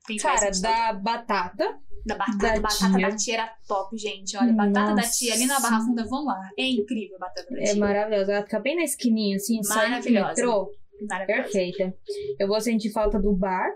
[0.07, 0.63] Tem Cara, saudade.
[0.63, 1.79] da batata.
[2.05, 2.39] da batata.
[2.39, 3.09] da batata tia.
[3.11, 4.37] da tia era top, gente.
[4.37, 5.13] Olha, batata da Nossa.
[5.19, 6.41] tia ali na Barra Funda, vão lá.
[6.59, 7.77] É incrível a batata da É tia.
[7.77, 8.33] maravilhosa.
[8.33, 10.29] Ela fica bem na esquininha, assim, Maravilhosa.
[10.29, 10.71] metrô.
[11.09, 11.43] Maravilhosa.
[11.43, 11.95] Perfeita.
[12.39, 13.69] Eu vou sentir falta do bar.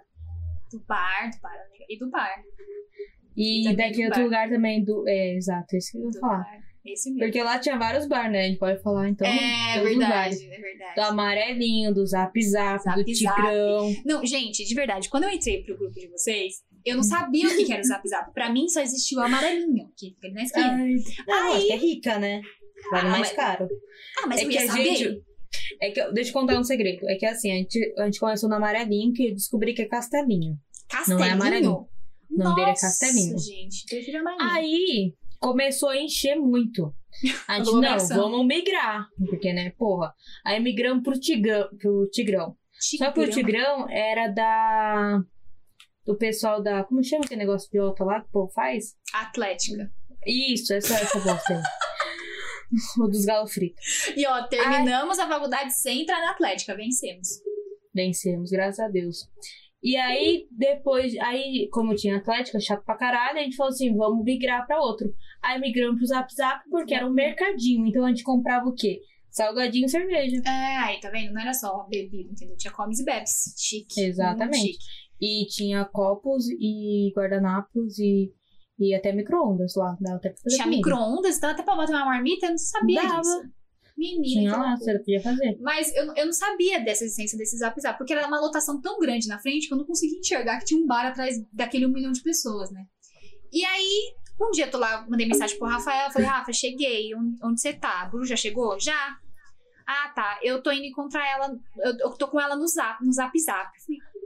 [0.73, 1.85] Do bar, do bar, amiga.
[1.89, 2.35] E do bar.
[3.37, 4.25] E daquele do outro bar.
[4.25, 5.05] lugar também do.
[5.09, 6.39] É, exato, esse que eu vou falar.
[6.39, 6.59] bar.
[6.85, 7.25] Esse mesmo.
[7.25, 8.41] Porque lá tinha vários bar, né?
[8.41, 9.27] A gente pode falar então.
[9.27, 10.95] é verdade, é verdade.
[10.95, 13.35] Do amarelinho, do zap zap, Zap do Zap.
[13.37, 13.95] tigrão.
[14.05, 17.57] Não, gente, de verdade, quando eu entrei pro grupo de vocês, eu não sabia o
[17.57, 18.33] que que era o Zap Zap.
[18.33, 20.67] Pra mim só existia o amarelinho, que fica ali na esquina.
[20.75, 20.95] Ai,
[21.27, 22.41] não, Aí- acho que é rica, né?
[22.93, 23.69] Vale Ah, mais mas- caro.
[24.23, 24.95] Ah, mas é eu que a saber.
[24.97, 25.23] gente-
[25.83, 27.09] É que, eu- deixa eu contar um segredo.
[27.09, 29.87] É que assim, a gente, a gente começou no amarelinho que eu descobri que é
[29.87, 30.57] castelinho.
[30.89, 31.19] Castelinho?
[31.19, 31.89] não é amarelinho.
[32.31, 33.39] O nome dele é Nossa, Castelinho.
[33.39, 34.51] gente, prefiro amarelinho.
[34.51, 36.95] Aí começou a encher muito.
[37.49, 39.09] A gente, não, vamos migrar.
[39.29, 40.15] Porque, né, porra.
[40.45, 41.69] Aí migramos pro Tigrão.
[41.79, 42.57] Pro tigrão.
[42.79, 45.23] Só que o Tigrão era da.
[46.05, 46.85] Do pessoal da.
[46.85, 48.95] Como chama aquele negócio de alta lá que o povo faz?
[49.13, 49.91] Atlética.
[50.27, 51.63] Isso, essa, essa bosta aí.
[53.01, 54.13] o dos galos fritos.
[54.17, 57.29] E ó, terminamos a faculdade sem entrar na Atlética, vencemos.
[57.95, 59.29] Vencemos, graças a Deus.
[59.87, 64.25] E aí, depois, aí, como tinha Atlética, chato pra caralho, a gente falou assim: vamos
[64.25, 65.15] migrar pra outro.
[65.41, 67.87] Aí migramos pro Zap Zap porque era um mercadinho.
[67.87, 69.01] Então a gente comprava o quê?
[69.31, 70.43] Salgadinho e cerveja.
[70.45, 71.33] É, aí, tá vendo?
[71.33, 72.57] Não era só bebida, entendeu?
[72.57, 73.55] Tinha comes e bebes.
[73.57, 74.01] Chique.
[74.01, 74.73] Exatamente.
[74.73, 74.85] chique.
[75.21, 78.33] E tinha copos e guardanapos e,
[78.81, 79.97] e até micro-ondas lá.
[80.01, 83.03] Dava até pra fazer Tinha micro-ondas, dava até pra botar uma marmita, eu não sabia
[83.03, 83.21] Dava.
[83.21, 83.43] disso.
[83.97, 85.59] Menina, Tinha lá, você podia fazer.
[85.61, 88.99] Mas eu, eu não sabia dessa essência desse Zap Zap, porque era uma lotação tão
[88.99, 91.93] grande na frente que eu não conseguia enxergar que tinha um bar atrás daquele um
[91.93, 92.85] milhão de pessoas, né?
[93.51, 97.37] E aí, um dia eu tô lá, mandei mensagem pro Rafael, falei, Rafa, cheguei, onde,
[97.43, 98.03] onde você tá?
[98.03, 98.79] A Bru já chegou?
[98.79, 99.19] Já?
[99.87, 103.13] Ah, tá, eu tô indo encontrar ela, eu, eu tô com ela no Zap, no
[103.13, 103.71] Zap Zap.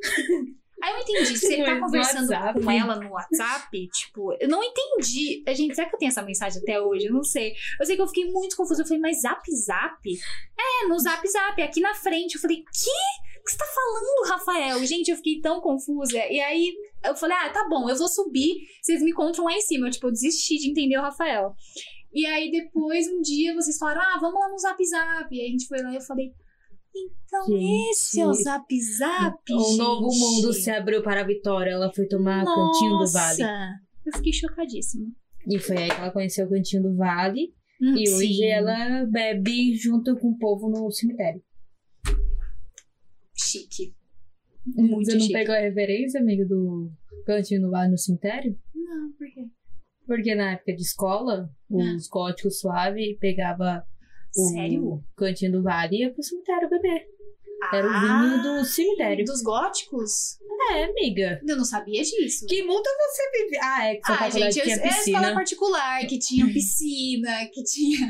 [0.83, 2.62] Aí eu entendi, se ele tá No conversando WhatsApp.
[2.64, 5.43] com ela no WhatsApp, tipo, eu não entendi.
[5.47, 7.07] A gente, será que eu tenho essa mensagem até hoje?
[7.07, 7.55] Eu não sei.
[7.78, 8.83] Eu sei que eu fiquei muito confusa.
[8.83, 10.01] Eu falei, mas Zap Zap?
[10.59, 12.35] É, no Zap Zap, aqui na frente.
[12.37, 13.41] Eu falei, que?
[13.41, 14.85] O que você tá falando, Rafael?
[14.87, 16.16] Gente, eu fiquei tão confusa.
[16.31, 16.74] E aí
[17.05, 19.87] eu falei, ah, tá bom, eu vou subir, vocês me encontram lá em cima.
[19.87, 21.55] Eu, tipo, eu desisti de entender o Rafael.
[22.12, 25.35] E aí depois, um dia, vocês falaram, ah, vamos lá no Zap Zap.
[25.35, 26.33] E aí a gente foi lá e eu falei,
[26.95, 28.66] então Gente, esse é o Zap
[28.99, 30.20] Zap, Um novo gente.
[30.20, 31.70] mundo se abriu para a Vitória.
[31.70, 33.38] Ela foi tomar Cantinho do Vale.
[33.43, 35.07] Nossa, Eu fiquei chocadíssima.
[35.49, 37.55] E foi aí que ela conheceu o Cantinho do Vale.
[37.80, 38.45] Hum, e hoje sim.
[38.45, 41.43] ela bebe junto com o povo no cemitério.
[43.34, 43.95] Chique.
[44.66, 45.32] Muito Você não chique.
[45.32, 46.93] pegou a referência, amigo, do
[47.24, 48.59] Cantinho do Vale no cemitério?
[48.74, 49.47] Não, por quê?
[50.07, 53.82] Porque na época de escola, os góticos suave pegava
[54.33, 55.03] Sério?
[55.16, 57.03] Cantinho do Vale ia pro cemitério beber.
[57.74, 59.24] Era o Ah, vinho do cemitério.
[59.24, 60.39] Dos góticos?
[60.72, 61.41] É, amiga.
[61.47, 62.47] Eu não sabia disso.
[62.47, 63.59] Que multa você vive?
[63.62, 65.35] Ah, é que sua Ah, faculdade gente, eu, tinha é a escola piscina.
[65.35, 68.09] particular, que tinha piscina, que tinha...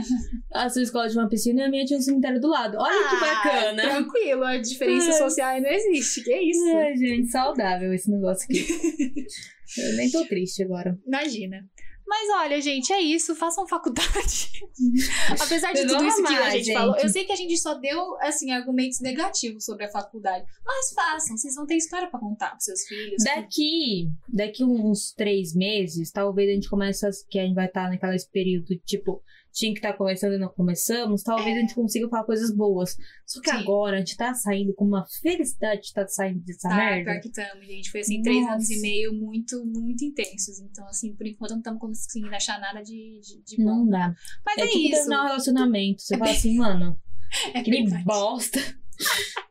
[0.53, 2.77] A sua escola tinha uma piscina e a minha tinha um cemitério do lado.
[2.79, 3.83] Olha que Ah, bacana.
[3.83, 6.77] Tranquilo, a diferença social não existe, que isso?
[6.77, 8.65] Ai, gente, saudável esse negócio aqui.
[9.79, 10.97] Eu nem tô triste agora.
[11.07, 11.59] Imagina.
[12.11, 13.37] Mas olha, gente, é isso.
[13.37, 14.51] Façam faculdade.
[15.41, 16.75] Apesar de Vocês tudo isso que a gente, gente.
[16.75, 20.45] falou, eu sei que a gente só deu, assim, argumentos negativos sobre a faculdade.
[20.67, 23.23] Mas façam, vocês vão ter história pra contar pros seus filhos.
[23.23, 27.89] Daqui, daqui uns três meses, talvez a gente comece a, que a gente vai estar
[27.89, 29.23] naquele período, tipo,
[29.53, 32.97] tinha que estar começando e não começamos, talvez a gente consiga falar coisas boas.
[33.27, 33.55] Só que É.
[33.55, 33.59] Sim.
[33.61, 37.11] agora a gente tá saindo com uma felicidade de estar saindo dessa Tá, merda.
[37.13, 37.91] pior que estamos, gente.
[37.91, 38.53] Foi assim, três Nossa.
[38.55, 40.61] anos e meio muito, muito intensos.
[40.61, 43.65] Então, assim, por enquanto não estamos conseguindo achar nada de, de, de bom.
[43.65, 44.15] Não dá.
[44.47, 44.91] Mas É, é, tipo isso.
[44.93, 46.03] terminar um relacionamento.
[46.03, 46.99] Você fala assim, mano,
[47.55, 48.59] É que bosta.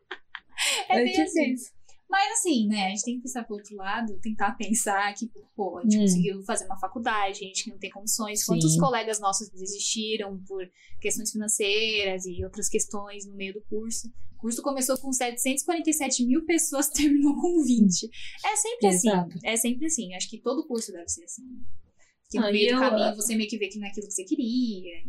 [0.90, 1.52] É bem tipo assim.
[1.52, 1.70] isso.
[2.10, 5.78] Mas assim, né, a gente tem que pensar pro outro lado, tentar pensar que, pô,
[5.78, 6.00] a gente Hum.
[6.00, 8.40] conseguiu fazer uma faculdade, gente que não tem condições.
[8.40, 8.46] Sim.
[8.46, 10.68] Quantos colegas nossos desistiram por
[11.00, 14.08] questões financeiras e outras questões no meio do curso?
[14.36, 18.08] O curso começou com 747 mil pessoas, terminou com 20.
[18.44, 19.28] É sempre Exato.
[19.36, 19.38] assim.
[19.46, 20.14] É sempre assim.
[20.14, 21.44] Acho que todo curso deve ser assim.
[22.30, 24.06] Que no Ah, meio do eu- caminho você meio que vê que não é aquilo
[24.06, 25.04] que você queria.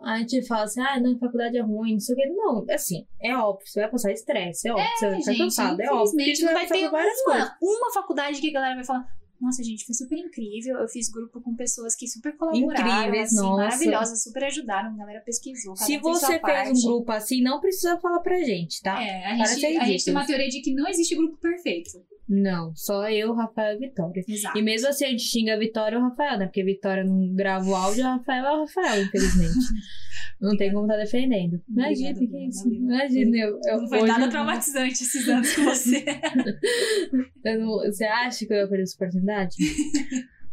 [0.00, 2.26] A gente fala assim, ah, não, faculdade é ruim, não sei o que.
[2.26, 5.80] Não, assim, é óbvio, você vai passar estresse, é óbvio, você vai ficar gente, cansado,
[5.80, 6.12] é óbvio.
[6.12, 7.42] porque você não vai vai ter várias coisas.
[7.42, 9.18] uma, uma faculdade que a galera vai falar.
[9.40, 10.78] Nossa, gente, foi super incrível.
[10.78, 13.62] Eu fiz grupo com pessoas que super colaboraram, Incríveis, assim, nossa.
[13.62, 14.92] maravilhosas, super ajudaram.
[14.92, 15.76] A galera pesquisou.
[15.76, 16.70] Se você fez parte.
[16.70, 19.00] um grupo assim, não precisa falar pra gente, tá?
[19.00, 21.90] É, a gente, a gente tem uma teoria de que não existe grupo perfeito.
[22.28, 24.22] Não, só eu, Rafael e Vitória.
[24.28, 24.58] Exato.
[24.58, 26.44] E mesmo assim a gente xinga a Vitória e o Rafael, né?
[26.46, 29.54] Porque a Vitória não grava o áudio, o Rafael é o Rafael, infelizmente.
[30.40, 31.60] Não tem como estar defendendo.
[31.68, 32.72] Imagina, Obrigada, que é isso?
[32.72, 36.04] Imagina, eu, eu Não foi hoje- nada traumatizante esses anos com você.
[37.44, 39.56] eu não- Você acha que eu ia perder essa oportunidade?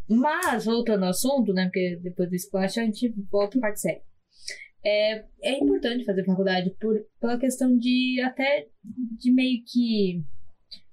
[0.10, 1.66] Mas, voltando ao assunto, né?
[1.66, 4.02] Porque depois do splash a gente volta para parte séria.
[4.84, 10.24] É, é importante fazer faculdade por, pela questão de até de meio que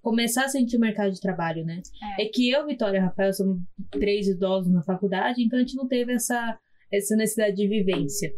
[0.02, 1.80] começar a sentir o mercado de trabalho, né?
[2.18, 2.24] É.
[2.24, 3.58] É, que eu, Vitória e Rafael somos
[3.90, 6.58] três idosos na faculdade, então a gente não teve essa,
[6.92, 8.30] essa necessidade de vivência.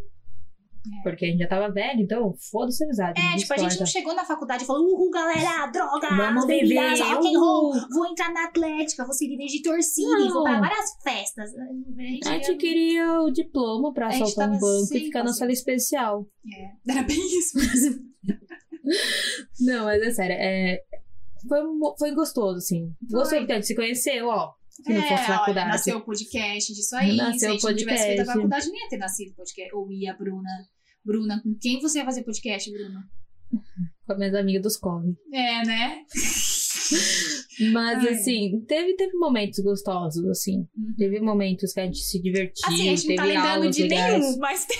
[1.02, 3.18] Porque a gente já tava velho, então foda-se a amizade.
[3.18, 6.90] É, tipo, a gente não chegou na faculdade e falou, uhul, galera, droga, Vamos beber,
[7.00, 10.44] rock and roll, uhul." vou entrar na Atlética, vou ser líder de torcida, e vou
[10.44, 11.52] para várias festas.
[11.54, 15.38] A gente, A gente queria o diploma pra assaltar um banco e ficar na fazer.
[15.38, 16.26] sala especial.
[16.54, 18.04] É, era bem isso mesmo.
[19.60, 20.82] Não, mas é sério, é...
[21.48, 21.60] Foi,
[21.98, 22.92] foi gostoso, assim.
[23.10, 23.46] Gostou Foi.
[23.46, 24.52] que a gente se conheceu, ó.
[24.68, 25.68] Se não É, fosse olha, faculdade.
[25.68, 27.16] nasceu o podcast disso aí.
[27.16, 29.74] Nasceu se a gente não tivesse feito a faculdade, nem ia ter nascido o podcast.
[29.74, 30.50] Ou ia, Bruna.
[31.04, 33.04] Bruna, com quem você ia fazer podcast, Bruna?
[34.06, 35.14] Com as minhas amigas dos corre.
[35.32, 36.02] É, né?
[37.72, 38.08] Mas, Ai.
[38.14, 40.66] assim, teve, teve momentos gostosos, assim.
[40.76, 40.94] Uhum.
[40.98, 43.82] Teve momentos que a gente se divertiu, Assim, a gente não teve tá lembrando de
[43.82, 44.20] legais.
[44.20, 44.78] nenhum, mas tem.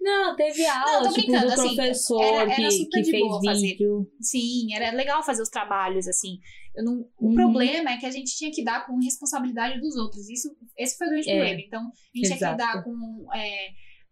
[0.00, 3.10] Não, teve tô aula, tipo, brincando, do assim, professor era- era que, super que de
[3.10, 3.60] fez boa fazer.
[3.66, 4.10] vídeo.
[4.20, 6.38] Sim, era legal fazer os trabalhos, assim.
[6.74, 7.34] Eu não, o Uhum.
[7.34, 10.28] problema é que a gente tinha que dar com responsabilidade dos outros.
[10.28, 11.60] Isso, esse foi o grande É, problema.
[11.60, 12.52] Então, a gente tinha que exato.
[12.52, 13.68] lidar com é,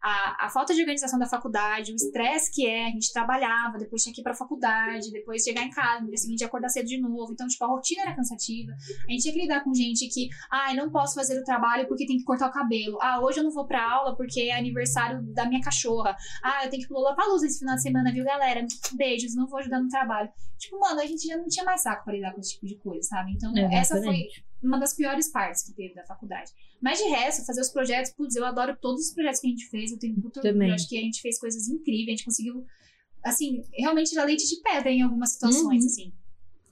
[0.07, 4.04] a, a falta de organização da faculdade, o estresse que é, a gente trabalhava, depois
[4.04, 7.00] tinha que ir pra faculdade, depois chegar em casa, no dia seguinte acordar cedo de
[7.00, 7.32] novo.
[7.32, 8.70] Então, tipo, a rotina era cansativa.
[8.72, 11.88] A gente tinha que lidar com gente que, ah, eu não posso fazer o trabalho
[11.88, 12.96] porque tem que cortar o cabelo.
[13.02, 16.16] Ah, hoje eu não vou pra aula porque é aniversário da minha cachorra.
[16.40, 18.64] Ah, eu tenho que pular pra luz esse final de semana, viu, galera?
[18.94, 20.30] Beijos, não vou ajudar no trabalho.
[20.57, 22.76] Tipo, mano, a gente já não tinha mais saco pra lidar com esse tipo de
[22.76, 23.32] coisa, sabe?
[23.32, 24.28] Então, essa foi.
[24.62, 26.50] Uma das piores partes que teve da faculdade.
[26.80, 29.68] Mas de resto, fazer os projetos, putz, eu adoro todos os projetos que a gente
[29.68, 32.24] fez, eu tenho muito orgulho, eu acho que a gente fez coisas incríveis, a gente
[32.24, 32.64] conseguiu,
[33.24, 35.86] assim, realmente tirar leite de pedra em algumas situações, Uhum.
[35.88, 36.12] assim.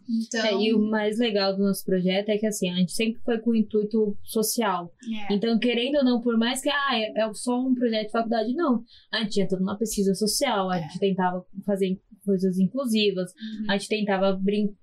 [0.07, 3.23] Então, É, e o mais legal do nosso projeto é que, assim, a gente sempre
[3.23, 4.93] foi com o intuito social.
[5.31, 8.13] é, Então, querendo ou não, por mais que ah, é, é só um projeto de
[8.13, 8.85] faculdade, não.
[9.11, 10.83] A gente tinha toda uma pesquisa social, a É.
[10.83, 14.39] gente tentava fazer coisas inclusivas, uhum, a gente tentava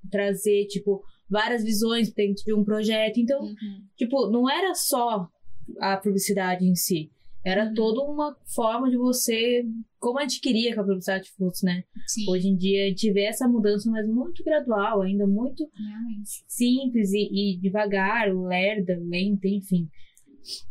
[0.10, 3.18] trazer, tipo, várias visões dentro de um projeto.
[3.20, 3.84] Então, uhum.
[3.98, 5.28] tipo, não era só
[5.80, 7.10] a publicidade em si.
[7.44, 7.74] Era Uhum.
[7.74, 9.66] toda uma forma de você,
[10.00, 11.84] como a gente queria que a publicidade fosse, né?
[12.06, 16.44] Sim, Hoje em dia a gente vê essa mudança, mas muito gradual, ainda muito realmente.
[16.48, 19.88] simples e, e devagar, lerda, lenta, enfim.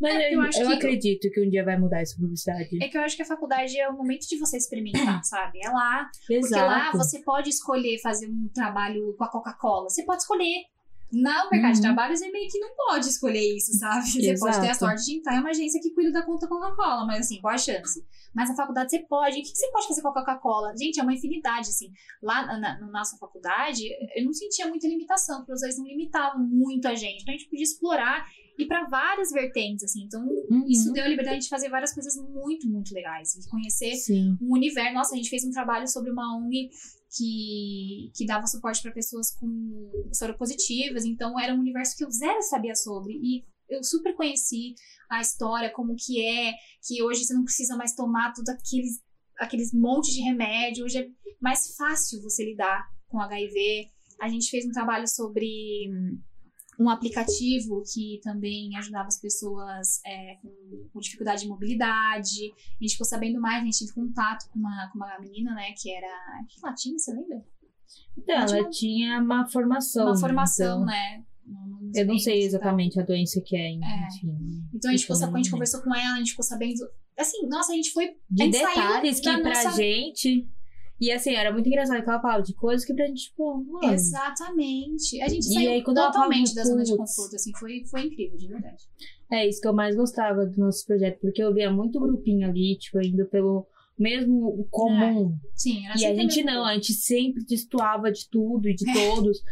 [0.01, 2.83] Mas É, eu, eu eu que- acredito que um dia vai mudar essa publicidade.
[2.83, 5.59] É que eu acho que a faculdade é o momento de você experimentar, sabe?
[5.65, 6.67] É lá, Porque Exato.
[6.67, 9.89] lá você pode escolher fazer um trabalho com a Coca-Cola.
[9.89, 10.65] Você pode escolher.
[11.13, 11.83] No mercado de Uhum.
[11.83, 14.05] trabalho, você meio que não pode escolher isso, sabe?
[14.11, 14.79] Você pode ter a Exato.
[14.79, 17.59] sorte de entrar em uma agência que cuida da conta Coca-Cola, mas assim, qual a
[17.59, 18.05] chance?
[18.35, 19.33] Mas na faculdade você pode.
[19.41, 20.77] O que que você pode fazer com a Coca-Cola?
[20.77, 21.91] Gente, é uma infinidade, assim.
[22.23, 23.83] Lá na, na, na nossa faculdade,
[24.15, 27.23] eu não sentia muita limitação, porque os dois não limitavam muito a gente.
[27.23, 28.27] Então a gente podia explorar
[28.59, 30.05] e para várias vertentes, assim.
[30.05, 30.65] Então Uhum.
[30.69, 33.35] isso deu a liberdade de fazer várias coisas muito, muito legais.
[33.35, 34.37] E conhecer Sim.
[34.41, 34.95] um universo.
[34.95, 36.71] Nossa, a gente fez um trabalho sobre uma ONG
[37.17, 42.41] que, que dava suporte para pessoas com soropositivas, então era um universo que eu zero
[42.43, 43.15] sabia sobre.
[43.15, 44.75] E eu super conheci
[45.11, 46.53] a história, como que é,
[46.87, 49.03] que hoje você não precisa mais tomar tudo aqueles,
[49.39, 51.09] aqueles monte de remédio, hoje é
[51.41, 53.91] mais fácil você lidar com HIV.
[54.21, 55.89] A gente fez um trabalho sobre
[56.81, 62.53] um aplicativo que também ajudava as pessoas é, com, com dificuldade de mobilidade.
[62.81, 65.73] A gente ficou sabendo mais, a gente teve contato com uma, com uma menina, né,
[65.77, 66.09] que era.
[66.49, 67.45] Que ela tinha, você lembra?
[68.17, 70.07] Então, Ela tinha ela tinha uma formação.
[70.07, 71.25] uma formação, então, né?
[71.95, 73.73] Eu não sei exatamente a doença que é, É.
[73.75, 74.65] enfim.
[74.73, 75.51] Então a gente, ficou, não a gente lembro.
[75.51, 76.81] conversou com ela, a gente ficou sabendo.
[77.19, 78.15] Assim, nossa, a gente foi.
[78.31, 80.49] De a gente detalhes que pra gente.
[81.01, 83.93] E assim, era muito engraçado que ela falava de coisas que pra gente, tipo, mano.
[83.93, 85.21] Exatamente.
[85.23, 88.37] A gente E saiu aí, quando totalmente da zona de conforto, assim, foi, foi incrível,
[88.37, 88.85] de verdade.
[89.33, 92.77] É isso que eu mais gostava do nosso projeto, porque eu via muito grupinho ali,
[92.79, 93.67] tipo, indo pelo
[94.01, 95.37] mesmo comum.
[95.55, 99.43] Sim, era E a gente não, a gente sempre destoava de tudo e de todos.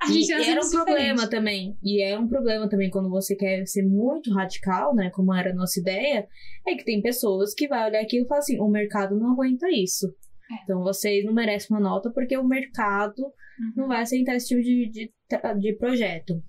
[0.00, 1.30] A gente e era, era um sempre problema diferente.
[1.30, 1.78] também.
[1.82, 5.10] E é um problema também quando você quer ser muito radical, né?
[5.10, 6.28] Como era a nossa ideia,
[6.66, 9.70] é que tem pessoas que vai olhar aquilo e falar assim: o mercado não aguenta
[9.70, 10.14] isso.
[10.50, 10.62] É.
[10.64, 13.22] Então vocês não merecem uma nota porque o mercado
[13.56, 13.72] Uhum.
[13.76, 15.12] não vai aceitar esse tipo de, de,
[15.60, 16.42] de projeto.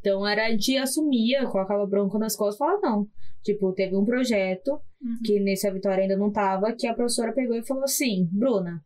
[0.00, 3.08] Então era, a gente assumia, colocava bronco nas costas e falava, não.
[3.42, 5.18] Tipo, teve um projeto Uhum.
[5.24, 8.84] que nesse a Vitória ainda não tava, que a professora pegou e falou assim, Bruna,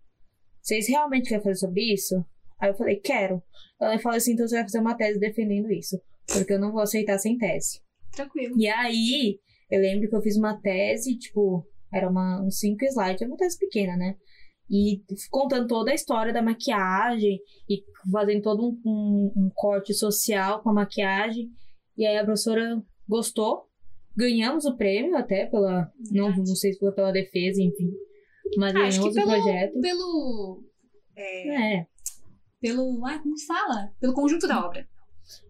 [0.61, 2.24] vocês realmente querem fazer sobre isso?
[2.61, 3.43] Aí eu falei, quero.
[3.80, 6.01] Ela falou assim, então você vai fazer uma tese defendendo isso.
[6.32, 7.80] Porque eu não vou aceitar sem tese.
[8.12, 8.55] Tranquilo.
[8.59, 9.38] E aí,
[9.70, 13.36] eu lembro que eu fiz uma tese, tipo, era uma, uns cinco slides, é uma
[13.36, 14.14] tese pequena, né?
[14.71, 17.39] E contando toda a história da maquiagem
[17.69, 21.51] e fazendo todo um, um- um corte social com a maquiagem.
[21.97, 23.69] E aí a professora gostou.
[24.17, 25.91] Ganhamos o prêmio até pela.
[26.11, 27.91] Não, não sei se foi pela defesa, enfim.
[28.57, 29.43] Mas Ah, acho ganhamos que o pelo.
[29.43, 29.81] projeto.
[29.81, 30.65] Pelo.
[31.17, 31.87] é, É.
[32.61, 33.07] pelo.
[33.07, 33.91] Ah, como que fala?
[34.01, 34.87] Pelo conjunto da obra.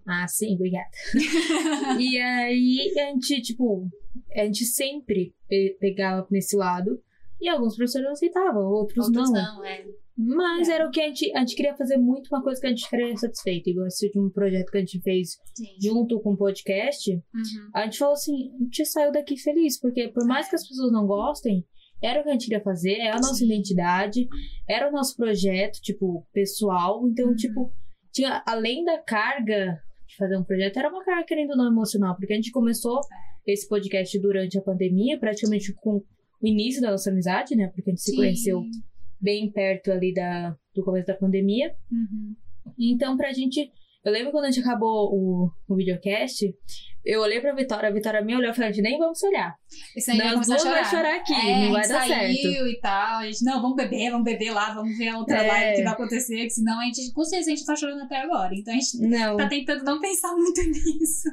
[0.06, 0.90] Ah, sim, obrigada.
[2.00, 3.88] e aí a gente, tipo,
[4.36, 7.00] a gente sempre pe- pegava nesse lado.
[7.42, 9.56] E alguns professores aceitavam, outros, Outros não.
[9.56, 9.84] não, é.
[10.16, 10.74] Mas É.
[10.74, 12.84] era o que a gente, a gente queria fazer muito uma coisa que a gente
[12.84, 13.68] ficaria satisfeito.
[13.68, 15.66] Igual esse último projeto que a gente fez Sim.
[15.82, 17.10] junto com o podcast.
[17.12, 17.20] Uhum.
[17.74, 19.80] A gente falou assim, a gente saiu daqui feliz.
[19.80, 21.64] Porque por mais que as pessoas não gostem,
[22.00, 23.46] era o que a gente queria fazer, é a nossa Sim.
[23.46, 24.28] identidade,
[24.68, 27.04] era o nosso projeto, tipo, pessoal.
[27.08, 27.34] Então, Uhum.
[27.34, 27.72] tipo,
[28.12, 32.14] tinha, além da carga de fazer um projeto, era uma carga querendo não emocional.
[32.16, 32.98] Porque a gente começou
[33.46, 33.52] É.
[33.52, 36.02] esse podcast durante a pandemia, praticamente com
[36.42, 37.68] o início da nossa amizade, né?
[37.68, 38.16] Porque a gente se Sim.
[38.16, 38.62] conheceu
[39.20, 41.72] bem perto ali da, do começo da pandemia.
[41.90, 42.34] Uhum.
[42.78, 43.70] Então, pra gente.
[44.04, 46.42] Eu lembro quando a gente acabou o, o videocast,
[47.04, 49.24] eu olhei pra Vitória, a Vitória me olhou e falou: a gente nem vamos se
[49.28, 49.54] olhar.
[49.96, 50.74] Esse aí Nós duas chorar.
[50.82, 52.10] vai chorar aqui, É, não a vai dar certo.
[52.42, 53.18] saiu e tal.
[53.20, 55.46] A gente, não, vamos beber, vamos beber lá, vamos ver a outra É.
[55.46, 58.16] live que vai acontecer, que senão a gente, com certeza, a gente tá chorando até
[58.16, 58.52] agora.
[58.52, 61.28] Então a gente Não, tá tentando não pensar muito nisso.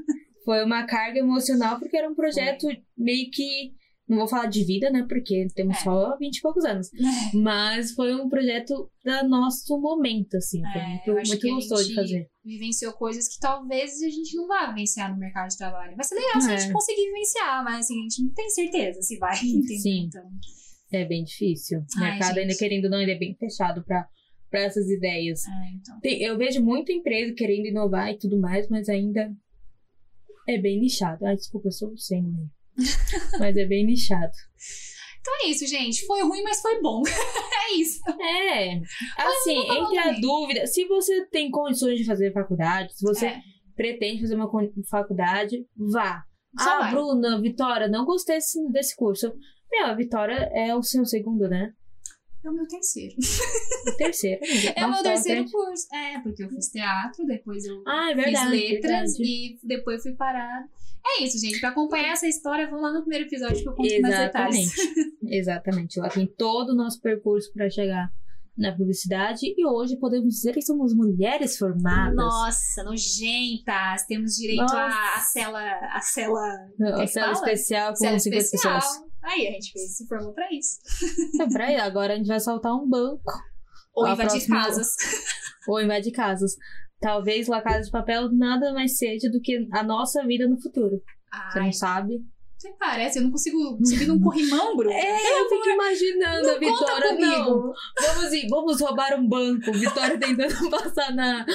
[0.45, 3.74] foi uma carga emocional porque era um projeto meio que.
[4.10, 5.05] Não vou falar de vida, né?
[5.07, 5.82] Porque temos É.
[5.84, 6.89] só 20 e poucos anos.
[7.34, 10.62] Mas foi um projeto da nosso momento, assim.
[10.74, 12.28] Foi É, muito, muito gostoso de fazer.
[12.43, 15.95] Vivenciou coisas que talvez a gente não vá vivenciar no mercado de trabalho.
[15.95, 16.74] Vai ser legal se a gente É.
[16.74, 19.78] conseguir vivenciar, mas assim, a gente não tem certeza se vai, entendeu?
[19.80, 20.05] Sim.
[20.07, 20.24] Então,
[20.91, 21.82] É bem difícil.
[21.82, 24.07] O Ai, mercado, ainda querendo ou não, ele é bem fechado pra,
[24.49, 25.45] pra essas ideias.
[25.45, 25.99] é, então.
[25.99, 29.32] Tem- eu vejo muita empresa querendo inovar e tudo mais, mas ainda
[30.47, 31.24] é bem nichado.
[31.28, 32.49] Ah, desculpa, eu sou sem meio.
[33.40, 34.32] mas é bem nichado.
[35.22, 36.06] Então é isso, gente.
[36.06, 37.02] Foi ruim, mas foi bom.
[37.08, 38.00] é isso.
[38.10, 38.82] É,
[39.18, 43.42] assim, entre a dúvida, se você tem condições de fazer faculdade, se você É,
[43.76, 44.50] pretende fazer uma
[44.90, 46.24] faculdade, vá.
[46.60, 46.92] só ah, vai.
[46.92, 49.32] Bruna, Vitória, não gostei desse, desse curso.
[49.72, 51.72] Meu, a Vitória é o seu segundo, né?
[52.44, 53.16] É o meu terceiro.
[53.88, 54.40] O terceiro.
[54.76, 55.52] É o meu terceiro frente.
[55.52, 55.88] curso.
[55.94, 58.50] É, porque eu fiz teatro, depois eu Ah, é verdade.
[58.58, 60.64] fiz letras e depois fui parar.
[61.06, 61.60] É isso, gente.
[61.60, 64.74] Pra acompanhar essa história, vamos lá no primeiro episódio que eu conto mais detalhes.
[64.78, 65.16] Exatamente.
[65.24, 66.00] Exatamente.
[66.00, 68.10] Lá tem todo o nosso percurso para chegar
[68.58, 72.16] na publicidade e hoje podemos dizer que somos mulheres formadas.
[72.16, 74.06] Nossa, nojentas.
[74.08, 74.76] Temos direito Nossa.
[74.76, 75.62] à à cela.
[75.93, 76.54] A cela.
[76.82, 77.52] A que cela fala?
[77.52, 78.76] especial com cela 50 especial.
[78.76, 79.04] pessoas.
[79.24, 80.78] Aí a gente se formou pra isso.
[81.34, 83.22] Então, pra aí, agora a gente vai soltar um banco
[83.95, 84.88] Ou A invadir próxima- casas.
[85.68, 86.52] ou invadir casas.
[87.00, 91.02] Talvez La Casa de Papel nada mais seja do que a nossa vida no futuro.
[91.50, 92.22] Você Ai, não sabe?
[92.60, 94.91] Você parece, eu não consigo subir num corrimão, Bruno.
[94.93, 97.12] É, eu fico imaginando a Não conta Vitória.
[97.14, 97.74] Não, comigo.
[98.01, 99.72] vamos, ir, vamos roubar um banco.
[99.72, 101.45] Vitória tentando passar na,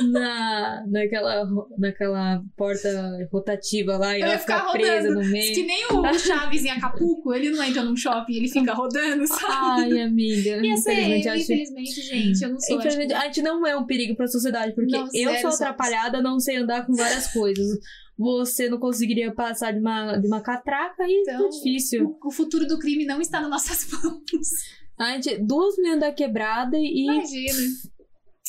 [0.00, 1.46] na, naquela,
[1.78, 5.14] naquela porta rotativa lá e Eu ela ficar fica presa rodando.
[5.26, 5.66] no Diz que meio.
[6.02, 9.44] nem o Chaves em Acapulco, ele não entra num shopping, ele fica rodando, sabe?
[9.92, 10.66] Ai, amiga.
[10.66, 12.78] Ia ser, Infelizmente, acho infelizmente, gente, eu não sou.
[12.78, 16.22] Infelizmente, a gente não é um perigo pra sociedade, porque Não, eu zero sou atrapalhada,
[16.22, 17.78] não sei andar com várias coisas.
[18.18, 22.16] Você não conseguiria passar de uma, de uma catraca e Então, é difícil.
[22.22, 24.22] O, o futuro do crime não está nas nossas mãos.
[24.98, 27.58] A gente, duas meninas da quebrada e Imagina.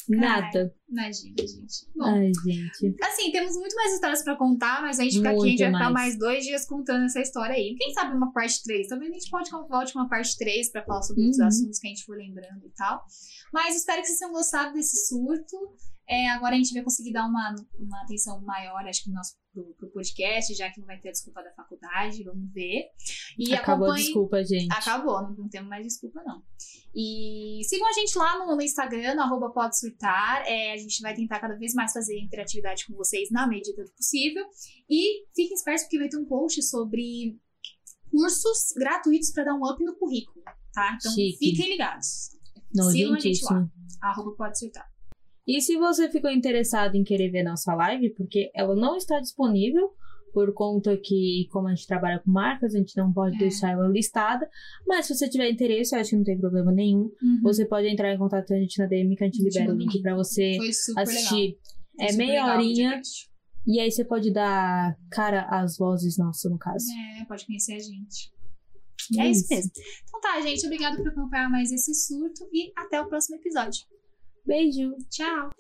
[0.10, 0.74] Nada.
[0.90, 1.86] Imagina, gente.
[1.94, 2.96] Bom, Ai, gente.
[3.04, 5.60] assim, temos muito mais histórias pra contar, mas a gente fica aqui, a Muito gente
[5.64, 5.94] vai ficar mais.
[5.94, 7.76] mais dois dias contando essa história aí.
[7.78, 8.88] Quem sabe uma parte 3?
[8.88, 11.46] Talvez a gente pode volte uma parte 3 pra falar sobre Uhum.
[11.46, 13.04] assuntos que a gente for lembrando e tal.
[13.52, 15.58] Mas espero que vocês tenham gostado desse surto.
[16.10, 19.34] É, agora a gente vai conseguir dar uma, uma atenção maior, acho que no nosso
[19.64, 22.90] pro, pro podcast, já que não vai ter a desculpa da faculdade, vamos ver.
[23.38, 24.72] E Acabou a acompanhe- desculpa, gente.
[24.72, 26.44] Acabou, não, não temos mais desculpa, não.
[26.96, 30.44] E sigam a gente lá no, no Instagram, no arroba pode surtar.
[30.48, 33.92] É, a gente vai tentar cada vez mais fazer interatividade com vocês na medida do
[33.92, 34.46] possível.
[34.90, 37.38] E fiquem espertos porque vai ter um post sobre
[38.10, 40.44] cursos gratuitos para dar um up no currículo,
[40.74, 40.96] tá?
[41.00, 41.38] Então Chique.
[41.38, 42.32] fiquem ligados.
[42.92, 43.68] Sigam a gente lá.
[44.02, 44.88] Arroba pode surtar.
[45.48, 49.90] E se você ficou interessado em querer ver nossa live, porque ela não está disponível,
[50.34, 53.40] por conta que, como a gente trabalha com marcas, a gente não pode É.
[53.40, 54.48] deixar ela listada.
[54.86, 57.10] Mas se você tiver interesse, eu acho que não tem problema nenhum.
[57.42, 59.76] Você pode entrar em contato com a gente na DM que a gente libera o
[59.78, 60.58] link pra você
[60.98, 61.58] assistir.
[62.00, 63.02] É meia horinha.
[63.66, 66.86] E aí você pode dar cara às vozes nossas, no caso.
[67.20, 68.32] É, pode conhecer a gente.
[69.14, 69.72] E É isso mesmo.
[70.08, 70.66] Então tá, gente.
[70.66, 73.82] Obrigada por acompanhar mais esse surto e até o próximo episódio.
[74.48, 74.96] Beijo!
[75.10, 75.52] Tchau!